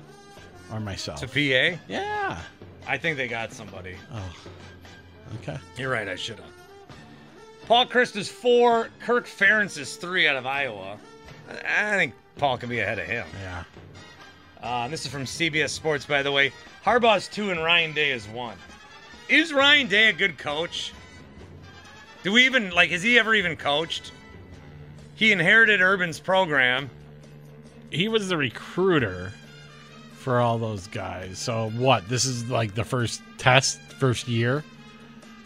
[0.72, 1.20] or myself.
[1.20, 2.38] To PA, yeah.
[2.86, 3.96] I think they got somebody.
[4.12, 4.34] Oh.
[5.42, 5.58] Okay.
[5.76, 6.50] You're right, I should have.
[7.66, 8.88] Paul Chryst is four.
[9.00, 10.98] Kirk Ferentz is three out of Iowa.
[11.48, 13.26] I I think Paul can be ahead of him.
[13.40, 13.64] Yeah.
[14.62, 16.52] Uh, this is from CBS Sports, by the way.
[16.84, 18.56] Harbaugh's two and Ryan Day is one.
[19.28, 20.92] Is Ryan Day a good coach?
[22.22, 22.90] Do we even like?
[22.90, 24.12] Has he ever even coached?
[25.16, 26.90] He inherited Urban's program.
[27.90, 29.32] He was the recruiter
[30.26, 31.38] for all those guys.
[31.38, 32.08] So what?
[32.08, 34.64] This is like the first test, first year,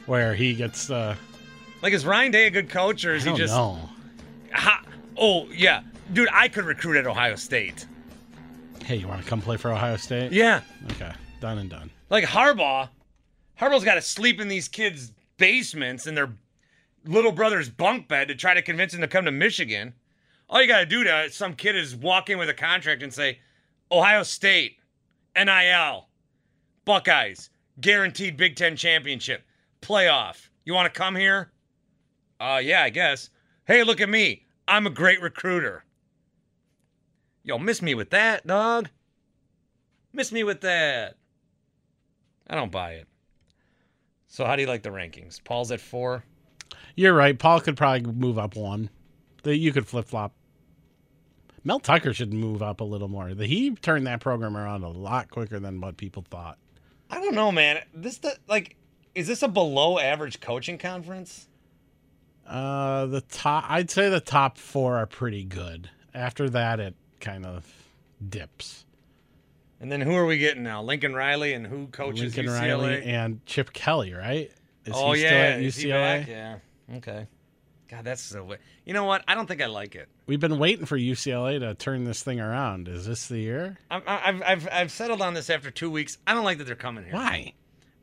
[0.07, 0.89] where he gets.
[0.91, 1.17] Uh,
[1.83, 3.53] Like, is Ryan Day a good coach, or is he just?
[3.53, 3.79] know.
[4.55, 4.83] Ha-
[5.19, 5.83] oh yeah,
[6.15, 7.85] dude, I could recruit at Ohio State.
[8.83, 10.33] Hey, you want to come play for Ohio State?
[10.33, 10.63] Yeah,
[10.93, 11.13] Okay.
[11.41, 11.91] Done and done.
[12.09, 12.89] like Harbaugh.
[13.61, 16.31] Harbaugh's got to sleep in these kids' basements in their
[17.05, 19.93] little brother's bunk bed to try to convince him to come to Michigan.
[20.49, 23.13] All you got to do to some kid is walk in with a contract and
[23.13, 23.41] say,
[23.93, 24.77] Ohio State,
[25.37, 26.09] NIL,
[26.85, 27.51] Buckeyes,
[27.81, 29.43] guaranteed Big Ten championship,
[29.83, 30.49] playoff.
[30.65, 31.51] You want to come here?
[32.39, 33.31] Uh, yeah, I guess.
[33.67, 34.45] Hey, look at me.
[34.69, 35.85] I'm a great recruiter.
[37.43, 38.89] Yo, miss me with that, dog.
[40.13, 41.17] Miss me with that.
[42.49, 43.09] I don't buy it.
[44.29, 45.43] So, how do you like the rankings?
[45.43, 46.25] Paul's at four.
[46.95, 47.39] You're right.
[47.39, 48.91] Paul could probably move up one.
[49.45, 50.33] You could flip flop.
[51.65, 53.29] Mel Tucker should move up a little more.
[53.29, 56.59] He turned that program around a lot quicker than what people thought.
[57.11, 57.81] I don't know, man.
[57.93, 58.77] This the like,
[59.15, 61.49] is this a below average coaching conference?
[62.47, 65.91] Uh, the top, I'd say the top four are pretty good.
[66.15, 67.67] After that, it kind of
[68.29, 68.85] dips.
[69.81, 70.83] And then who are we getting now?
[70.83, 72.61] Lincoln Riley and who coaches Lincoln UCLA?
[72.61, 74.51] Riley and Chip Kelly, right?
[74.85, 76.29] Is oh he yeah, still at is he UCLA?
[76.29, 76.59] Yeah.
[76.97, 77.27] Okay.
[77.91, 78.55] God, that's so.
[78.85, 79.25] You know what?
[79.27, 80.09] I don't think I like it.
[80.27, 82.87] We've been waiting for UCLA to turn this thing around.
[82.87, 83.79] Is this the year?
[83.91, 86.17] I'm- I've I've I've settled on this after two weeks.
[86.27, 87.15] I don't like that they're coming here.
[87.15, 87.53] Why?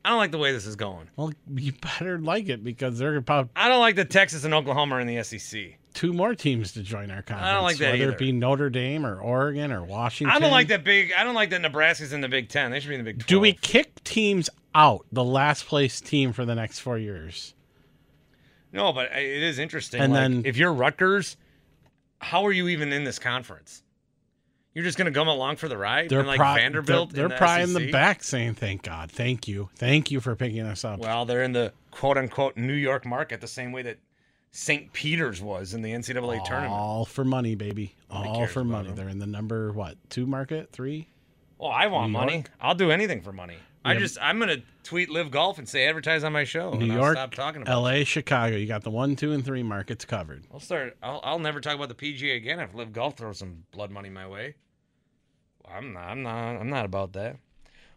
[0.03, 1.09] I don't like the way this is going.
[1.15, 4.95] Well, you better like it because they're about I don't like that Texas and Oklahoma
[4.95, 5.77] are in the SEC.
[5.93, 7.47] two more teams to join our conference.
[7.49, 8.11] I don't like that whether either.
[8.13, 10.35] it be Notre Dame or Oregon or Washington.
[10.35, 11.11] I don't like that big.
[11.13, 12.71] I don't like that Nebraska's in the Big Ten.
[12.71, 13.27] They should be in the Big Twelve.
[13.27, 17.53] Do we kick teams out, the last place team for the next four years?
[18.77, 19.99] No, but uh, it is interesting.
[19.99, 21.35] And like, then- if you're Rutgers
[22.19, 23.83] how are you even in this conference?
[24.73, 26.09] You're just going to come along for the ride?
[26.09, 27.11] They're like Vanderbilt?
[27.11, 30.35] They're, they're the probably in the back saying, "Thank God, thank you, thank you for
[30.35, 33.81] picking us up." Well, they're in the quote unquote New York market the same way
[33.83, 33.97] that
[34.51, 34.93] St.
[34.93, 36.71] Peter's was in the NCAA tournament.
[36.73, 37.95] all for money, baby.
[38.11, 38.87] Nobody All for money.
[38.87, 38.95] them.
[38.95, 41.09] They're in the number what two market three?
[41.59, 42.33] Oh, I want New money.
[42.35, 42.51] York?
[42.61, 43.57] I'll do anything for money.
[43.85, 43.99] I Yeah.
[43.99, 46.71] just I'm gonna tweet live golf and say advertise on my show.
[46.71, 47.71] New and I'll York, stop talking about.
[47.71, 47.73] it.
[47.73, 48.55] L.A., Chicago.
[48.57, 50.43] You got the one, two, and three markets covered.
[50.53, 50.97] I'll start.
[51.01, 54.09] I'll, I'll never talk about the PGA again if live golf throws some blood money
[54.09, 54.55] my way.
[55.69, 56.03] I'm not.
[56.09, 56.57] I'm not.
[56.57, 57.37] I'm not about that.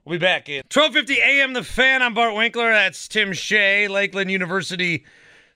[0.04, 1.52] We'll be back in 12:50 a.m.
[1.52, 2.02] The Fan.
[2.02, 2.70] I'm Bart Winkler.
[2.70, 3.86] That's Tim Shea.
[3.88, 5.04] Lakeland University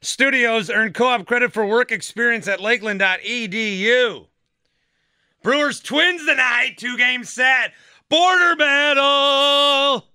[0.00, 4.26] Studios earn co-op credit for work experience at Lakeland.edu.
[5.42, 6.74] Brewers Twins tonight.
[6.76, 7.72] Two game set.
[8.10, 10.06] Border battle.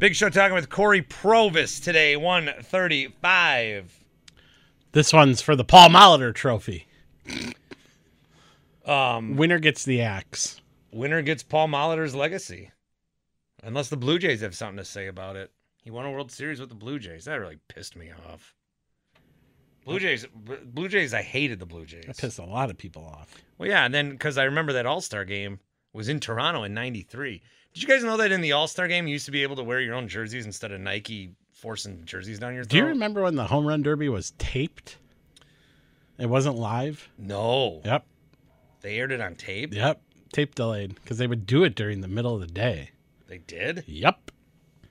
[0.00, 2.16] Big show talking with Cory Provus today.
[2.16, 4.04] 135.
[4.92, 6.86] This one's for the Paul Molitor Trophy.
[8.86, 10.62] Um, Winner gets the axe.
[10.90, 12.70] winner gets Paul Molitor's legacy.
[13.62, 15.50] Unless the Blue Jays have something to say about it.
[15.82, 17.26] He won a World Series with the Blue Jays.
[17.26, 18.54] That really pissed me off.
[19.84, 20.26] Blue Jays,
[20.64, 21.12] Blue Jays.
[21.12, 22.06] I hated the Blue Jays.
[22.06, 23.36] That pissed a lot of people off.
[23.58, 25.60] Well, yeah, and then because I remember that All Star game
[25.92, 27.42] was in Toronto in '93.
[27.74, 29.56] Did you guys know that in the All Star game you used to be able
[29.56, 32.70] to wear your own jerseys instead of Nike forcing jerseys down your throat?
[32.70, 34.96] Do you remember when the home run derby was taped?
[36.18, 37.08] It wasn't live.
[37.16, 38.04] No, Yep,
[38.82, 39.72] they aired it on tape.
[39.72, 40.00] yep.
[40.32, 42.90] Tape delayed because they would do it during the middle of the day.
[43.26, 43.82] They did.
[43.86, 44.30] Yep.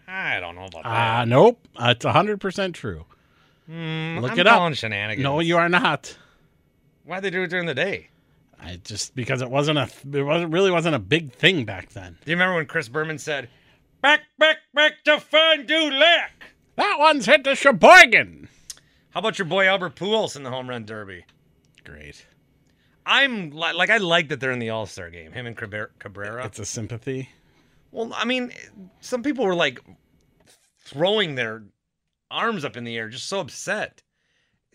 [0.08, 1.28] I don't know about Ah, that.
[1.28, 1.66] nope.
[1.78, 3.06] Uh, it's hundred percent true.
[3.70, 4.74] Mm, look I'm it up.
[4.74, 5.24] Shenanigans.
[5.24, 6.18] No, you are not.
[7.06, 8.10] Why'd they do it during the day?
[8.62, 12.18] I just because it wasn't a it wasn't really wasn't a big thing back then.
[12.26, 13.50] Do you remember when Chris Berman said,
[14.02, 16.32] "Back, back, back to Fond du Lac"?
[16.76, 18.50] That one's hit the Sheboygan.
[19.12, 21.26] How about your boy Albert Pujols in the home run derby?
[21.84, 22.26] Great.
[23.06, 25.32] I'm li- like, I like that they're in the All Star game.
[25.32, 25.90] Him and Cabrera.
[25.98, 26.46] Cabrera.
[26.46, 27.30] It's a sympathy.
[27.92, 28.52] Well, I mean,
[29.02, 29.80] some people were like
[30.86, 31.64] throwing their
[32.30, 34.04] arms up in the air, just so upset.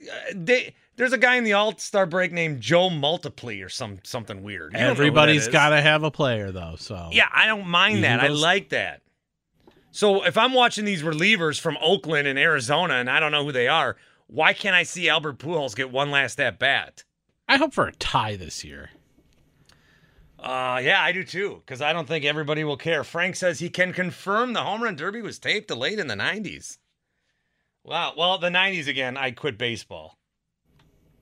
[0.02, 3.98] Uh, They, there's a guy in the All Star break named Joe Multiply or some
[4.04, 4.72] something weird.
[4.72, 6.76] You don't know who that Everybody's got to have a player though.
[6.78, 8.20] So Yeah, I don't mind that.
[8.20, 9.02] I like that.
[9.90, 13.52] So if I'm watching these relievers from Oakland and Arizona and I don't know who
[13.52, 17.04] they are, why can't I see Albert Pujols get one last at bat?
[17.48, 18.90] I hope for a tie this year.
[20.38, 23.04] Uh, yeah, I do too, because I don't think everybody will care.
[23.04, 26.14] Frank says he can confirm the home run derby was taped to late in the
[26.14, 26.78] 90s.
[27.84, 28.14] Wow.
[28.16, 30.18] Well, the 90s again, I quit baseball.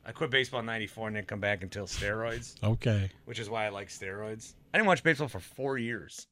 [0.05, 3.11] I quit baseball in 94 and then come back until steroids, Okay.
[3.25, 4.55] which is why I like steroids.
[4.75, 6.27] I didn't watch baseball for four years.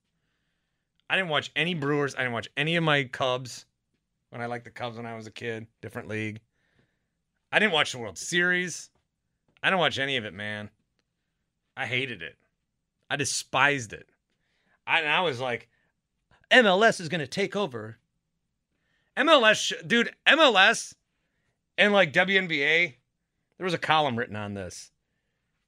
[1.09, 2.15] I didn't watch any Brewers.
[2.15, 3.67] I didn't watch any of my Cubs
[4.31, 6.41] when I liked the Cubs when I was a kid, different league.
[7.53, 8.91] I didn't watch the World Series.
[9.63, 10.71] I didn't watch any of it, man.
[11.77, 12.37] I hated it.
[13.09, 14.09] I despised it.
[14.87, 15.69] I, and I was like,
[16.51, 17.99] MLS is going to take over.
[19.17, 20.95] MLS, sh- dude, MLS
[21.77, 22.95] and like WNBA,
[23.61, 24.91] there was a column written on this.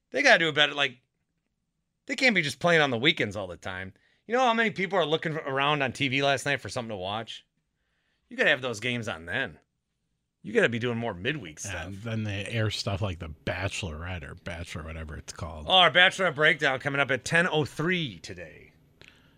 [0.09, 0.97] They got to do a better, like,
[2.07, 3.93] they can't be just playing on the weekends all the time.
[4.25, 6.95] You know how many people are looking around on TV last night for something to
[6.95, 7.45] watch?
[8.29, 9.59] You got to have those games on then.
[10.41, 11.85] You got to be doing more midweek stuff.
[11.85, 15.91] And then they air stuff like the Bachelorette or Bachelor, whatever it's called, Oh, our
[15.91, 18.71] Bachelorette breakdown coming up at 10.03 today.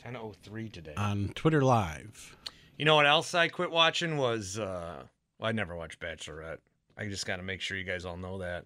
[0.05, 0.93] 10.03 today.
[0.95, 2.37] on Twitter Live.
[2.77, 5.03] You know what else I quit watching was, uh,
[5.39, 6.59] well, I never watched Bachelorette.
[6.97, 8.65] I just got to make sure you guys all know that.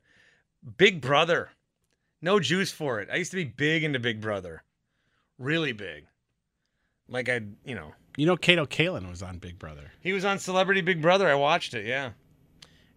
[0.78, 1.50] Big Brother.
[2.22, 3.10] No juice for it.
[3.12, 4.64] I used to be big into Big Brother.
[5.38, 6.06] Really big.
[7.08, 9.92] Like I, you know, You know, Kato Kaelin was on Big Brother.
[10.02, 11.28] he was on Celebrity Big Brother.
[11.30, 12.12] I watched it, yeah.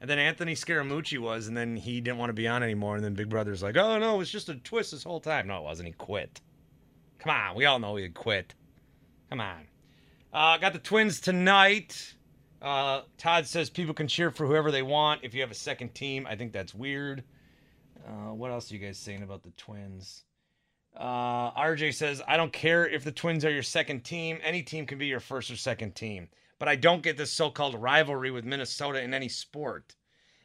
[0.01, 2.97] And then Anthony Scaramucci was, and then he didn't want to be on anymore.
[2.97, 5.47] And then Big Brother's like, oh no, it was just a twist this whole time.
[5.47, 5.87] No, it wasn't.
[5.87, 6.41] He quit.
[7.21, 8.55] Come on, we all know he quit.
[9.31, 9.69] Come on.
[10.33, 12.15] Uh, got the Twins tonight.
[12.63, 15.95] Uh, Todd says people can cheer for whoever they want if you have a second
[15.95, 16.27] team.
[16.29, 17.25] I think that's weird.
[18.07, 20.23] Uh, what else are you guys saying about the Twins?
[20.97, 24.39] Uh, RJ says, I don't care if the Twins are your second team.
[24.45, 26.29] Any team can be your first or second team.
[26.61, 29.97] But I don't get this so called rivalry with Minnesota in any sport.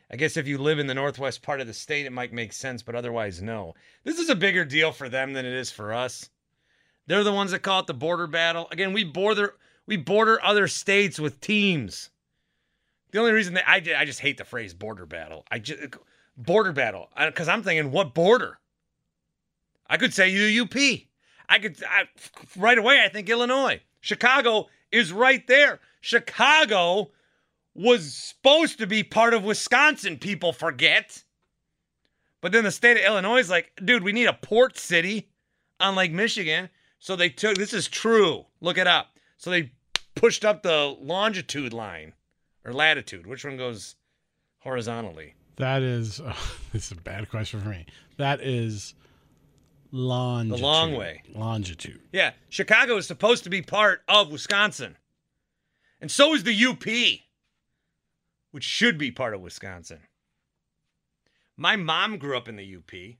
[0.09, 2.53] I guess if you live in the northwest part of the state, it might make
[2.53, 3.75] sense, but otherwise, no.
[4.05, 6.29] This is a bigger deal for them than it is for us.
[7.05, 8.67] They're the ones that call it the border battle.
[8.71, 9.55] Again, we border
[9.87, 12.09] we border other states with teams.
[13.11, 15.45] The only reason that I, I just hate the phrase border battle.
[15.49, 15.95] I just
[16.35, 18.59] border battle uh, because I'm thinking what border.
[19.89, 21.07] I could say UUP.
[21.49, 22.03] I could I,
[22.57, 23.01] right away.
[23.03, 25.79] I think Illinois, Chicago is right there.
[26.01, 27.11] Chicago
[27.73, 30.17] was supposed to be part of Wisconsin.
[30.17, 31.23] People forget,
[32.41, 35.29] But then the state of Illinois is like, dude, we need a port city
[35.79, 36.69] on Lake Michigan.
[36.99, 38.45] So they took this is true.
[38.59, 39.17] Look it up.
[39.37, 39.71] So they
[40.17, 42.13] pushed up the longitude line
[42.65, 43.25] or latitude.
[43.25, 43.95] Which one goes
[44.59, 45.35] horizontally?
[45.57, 47.85] That is, oh, this is a bad question for me.
[48.17, 48.93] That is
[49.91, 50.61] longitude.
[50.61, 51.23] long way.
[51.33, 52.01] Longitude.
[52.11, 54.97] Yeah, Chicago is supposed to be part of Wisconsin.
[55.99, 56.85] And so is the UP,
[58.51, 59.99] which should be part of Wisconsin.
[61.55, 63.15] My mom grew up in the UP.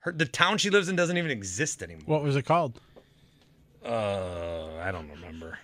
[0.00, 2.04] Her, the town she lives in doesn't even exist anymore.
[2.06, 2.80] What was it called?
[3.84, 5.58] Uh, I don't remember.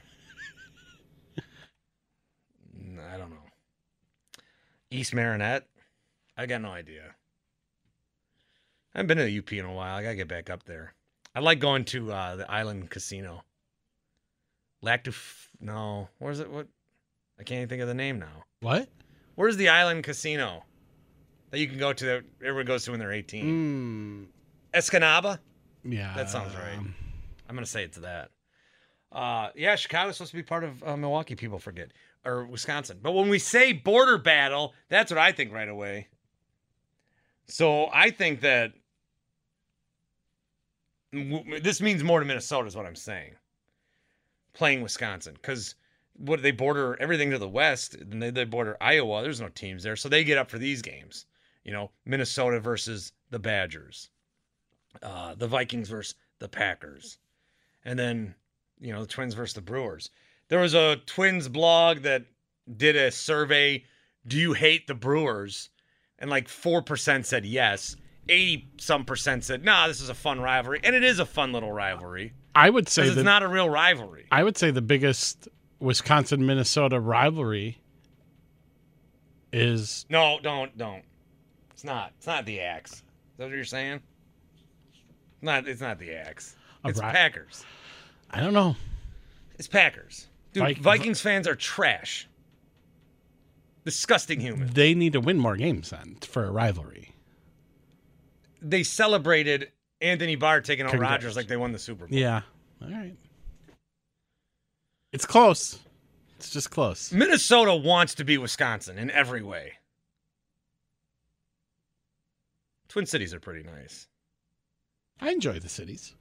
[3.12, 3.36] I don't know.
[4.90, 5.66] East Marinette?
[6.36, 7.14] I got no idea.
[8.94, 9.96] I haven't been to the UP in a while.
[9.96, 10.94] I gotta get back up there.
[11.34, 13.42] I like going to uh, the Island Casino.
[14.84, 15.48] Lactuf?
[15.60, 16.50] No, where's it?
[16.50, 16.68] What?
[17.38, 18.44] I can't even think of the name now.
[18.60, 18.88] What?
[19.34, 20.64] Where's the Island Casino
[21.50, 22.04] that you can go to?
[22.04, 23.44] That everyone goes to when they're 18.
[23.44, 24.26] Mm,
[24.78, 25.38] Escanaba.
[25.84, 26.14] yeah.
[26.16, 26.76] That sounds right.
[26.78, 26.94] um,
[27.48, 28.30] I'm gonna say it's that.
[29.10, 31.34] Uh, yeah, Chicago's supposed to be part of uh, Milwaukee.
[31.34, 31.90] People forget
[32.24, 36.08] or Wisconsin, but when we say border battle, that's what I think right away.
[37.46, 38.72] So I think that
[41.12, 43.34] this means more to Minnesota, is what I'm saying.
[44.54, 45.74] Playing Wisconsin, because
[46.14, 49.22] what they border everything to the west, they, they border Iowa.
[49.22, 51.26] There's no teams there, so they get up for these games.
[51.64, 54.10] You know, Minnesota versus the Badgers,
[55.02, 57.18] uh, the Vikings versus the Packers,
[57.84, 58.34] and then
[58.80, 60.10] you know the Twins versus the Brewers.
[60.48, 62.24] There was a Twins blog that
[62.76, 63.84] did a survey.
[64.26, 65.70] Do you hate the Brewers?
[66.18, 67.96] And like four percent said yes.
[68.28, 71.52] Eighty some percent said, "Nah, this is a fun rivalry," and it is a fun
[71.52, 74.26] little rivalry I would say that it's not a real rivalry.
[74.30, 75.48] I would say the biggest
[75.80, 77.78] Wisconsin Minnesota rivalry
[79.52, 81.02] is No, don't, don't.
[81.70, 82.12] It's not.
[82.18, 82.92] It's not the axe.
[82.92, 83.02] Is
[83.38, 84.00] that what you're saying?
[85.40, 85.66] Not.
[85.66, 86.56] It's not the axe.
[86.84, 87.64] It's Packers.
[88.30, 88.76] I don't know.
[89.58, 90.28] It's Packers.
[90.52, 92.28] Dude, Vik- Vikings fans are trash.
[93.84, 94.74] Disgusting humans.
[94.74, 97.14] They need to win more games then for a rivalry.
[98.60, 101.10] They celebrated Anthony Barr taking out Congrats.
[101.24, 102.16] Rodgers like they won the Super Bowl.
[102.16, 102.42] Yeah.
[102.80, 103.16] All right.
[105.12, 105.80] It's close.
[106.36, 107.12] It's just close.
[107.12, 109.72] Minnesota wants to be Wisconsin in every way.
[112.88, 114.06] Twin Cities are pretty nice.
[115.20, 116.14] I enjoy the cities.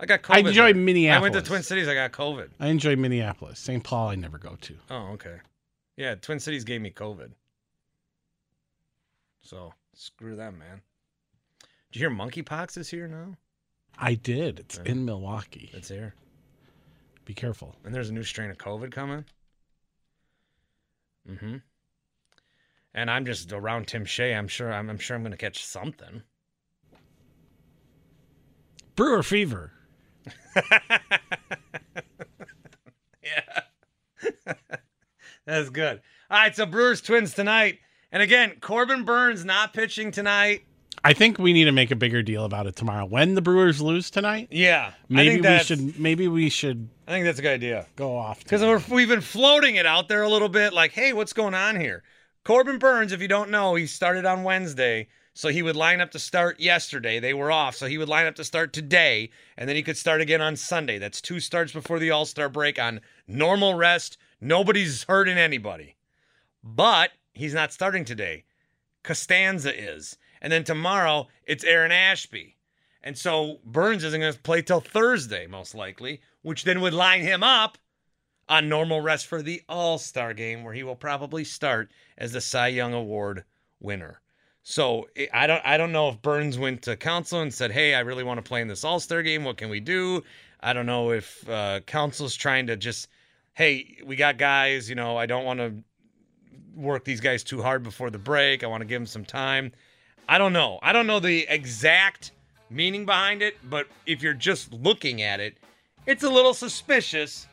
[0.00, 0.34] I got COVID.
[0.34, 1.12] I enjoy there.
[1.14, 1.88] I went to Twin Cities.
[1.88, 2.50] I got COVID.
[2.60, 3.58] I enjoy Minneapolis.
[3.58, 3.82] St.
[3.82, 4.74] Paul I never go to.
[4.90, 5.38] Oh, okay.
[5.96, 7.32] Yeah, Twin Cities gave me COVID.
[9.42, 10.82] So screw them, man.
[11.90, 13.36] Did you hear monkeypox is here now?
[13.98, 14.60] I did.
[14.60, 14.92] It's Yeah.
[14.92, 15.70] in Milwaukee.
[15.72, 16.14] It's here.
[17.24, 17.74] Be careful.
[17.84, 19.24] And there's a new strain of COVID coming.
[21.28, 21.56] Mm-hmm.
[22.94, 24.34] And I'm just around Tim Shea.
[24.34, 26.22] I'm sure I'm, I'm sure I'm gonna catch something.
[28.94, 29.72] Brewer fever.
[33.22, 33.60] yeah.
[35.46, 36.00] That's good.
[36.30, 37.78] All right, so Brewers Twins tonight.
[38.12, 40.62] And again, Corbin Burnes not pitching tonight.
[41.04, 43.04] I think we need to make a bigger deal about it tomorrow.
[43.04, 44.92] When the Brewers lose tonight, Yeah.
[45.08, 47.86] Maybe we should maybe we should I think that's a good idea.
[47.96, 51.32] go off Because we've been floating it out there a little bit, like, hey, what's
[51.32, 52.02] going on here?
[52.44, 55.08] Corbin Burnes, if you don't know, he started on Wednesday.
[55.38, 57.20] So he would line up to start yesterday.
[57.20, 57.76] They were off.
[57.76, 59.30] So he would line up to start today.
[59.56, 60.98] And then he could start again on Sunday.
[60.98, 64.18] That's two starts before the All Star break on normal rest.
[64.40, 65.94] Nobody's hurting anybody.
[66.64, 68.46] But he's not starting today.
[69.04, 70.18] Costanza is.
[70.42, 72.56] And then tomorrow, it's Aaron Ashby.
[73.04, 77.20] And so Burnes isn't going to play till Thursday, most likely, which then would line
[77.20, 77.78] him up
[78.48, 82.40] on normal rest for the All Star game, where he will probably start as the
[82.40, 83.44] Cy Young Award
[83.78, 84.20] winner.
[84.70, 88.00] So I- don't I don't know if Burnes went to Counsell and said, "Hey, I
[88.00, 89.42] really want to play in this All Star game.
[89.42, 90.22] What can we do?"
[90.60, 93.08] I don't know if uh, Counsell's trying to just,
[93.54, 94.86] "Hey, we got guys.
[94.86, 95.72] You know, I don't want to
[96.74, 98.62] work these guys too hard before the break.
[98.62, 99.72] I want to give them some time."
[100.28, 100.78] I don't know.
[100.82, 102.32] I don't know the exact
[102.68, 105.56] meaning behind it, but if you're just looking at it,
[106.04, 107.46] it's a little suspicious.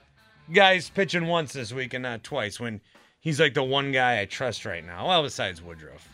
[0.51, 2.81] Guys pitching once this week and not twice when
[3.21, 5.07] he's like the one guy I trust right now.
[5.07, 6.09] Well, besides Woodruff.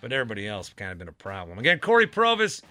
[0.00, 1.58] But everybody else kind of been a problem.
[1.58, 2.62] Again, Cory Provus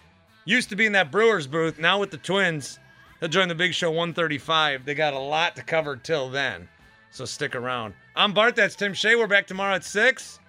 [0.46, 1.78] used to be in that Brewers booth.
[1.78, 2.80] Now with the Twins,
[3.20, 4.86] he'll join the Big Show 135.
[4.86, 6.68] They got a lot to cover till then.
[7.12, 7.94] So stick around.
[8.16, 8.56] I'm Bart.
[8.56, 9.16] That's Tim Shea.
[9.16, 10.40] We're back tomorrow at 6.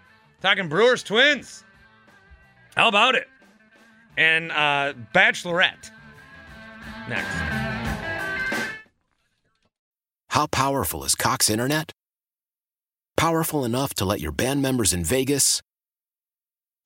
[0.40, 1.64] Talking Brewers Twins.
[2.76, 3.26] How about it?
[4.16, 5.90] And uh, Bachelorette.
[7.08, 7.58] Next.
[10.30, 11.90] How powerful is Cox Internet?
[13.16, 15.60] Powerful enough to let your band members in Vegas,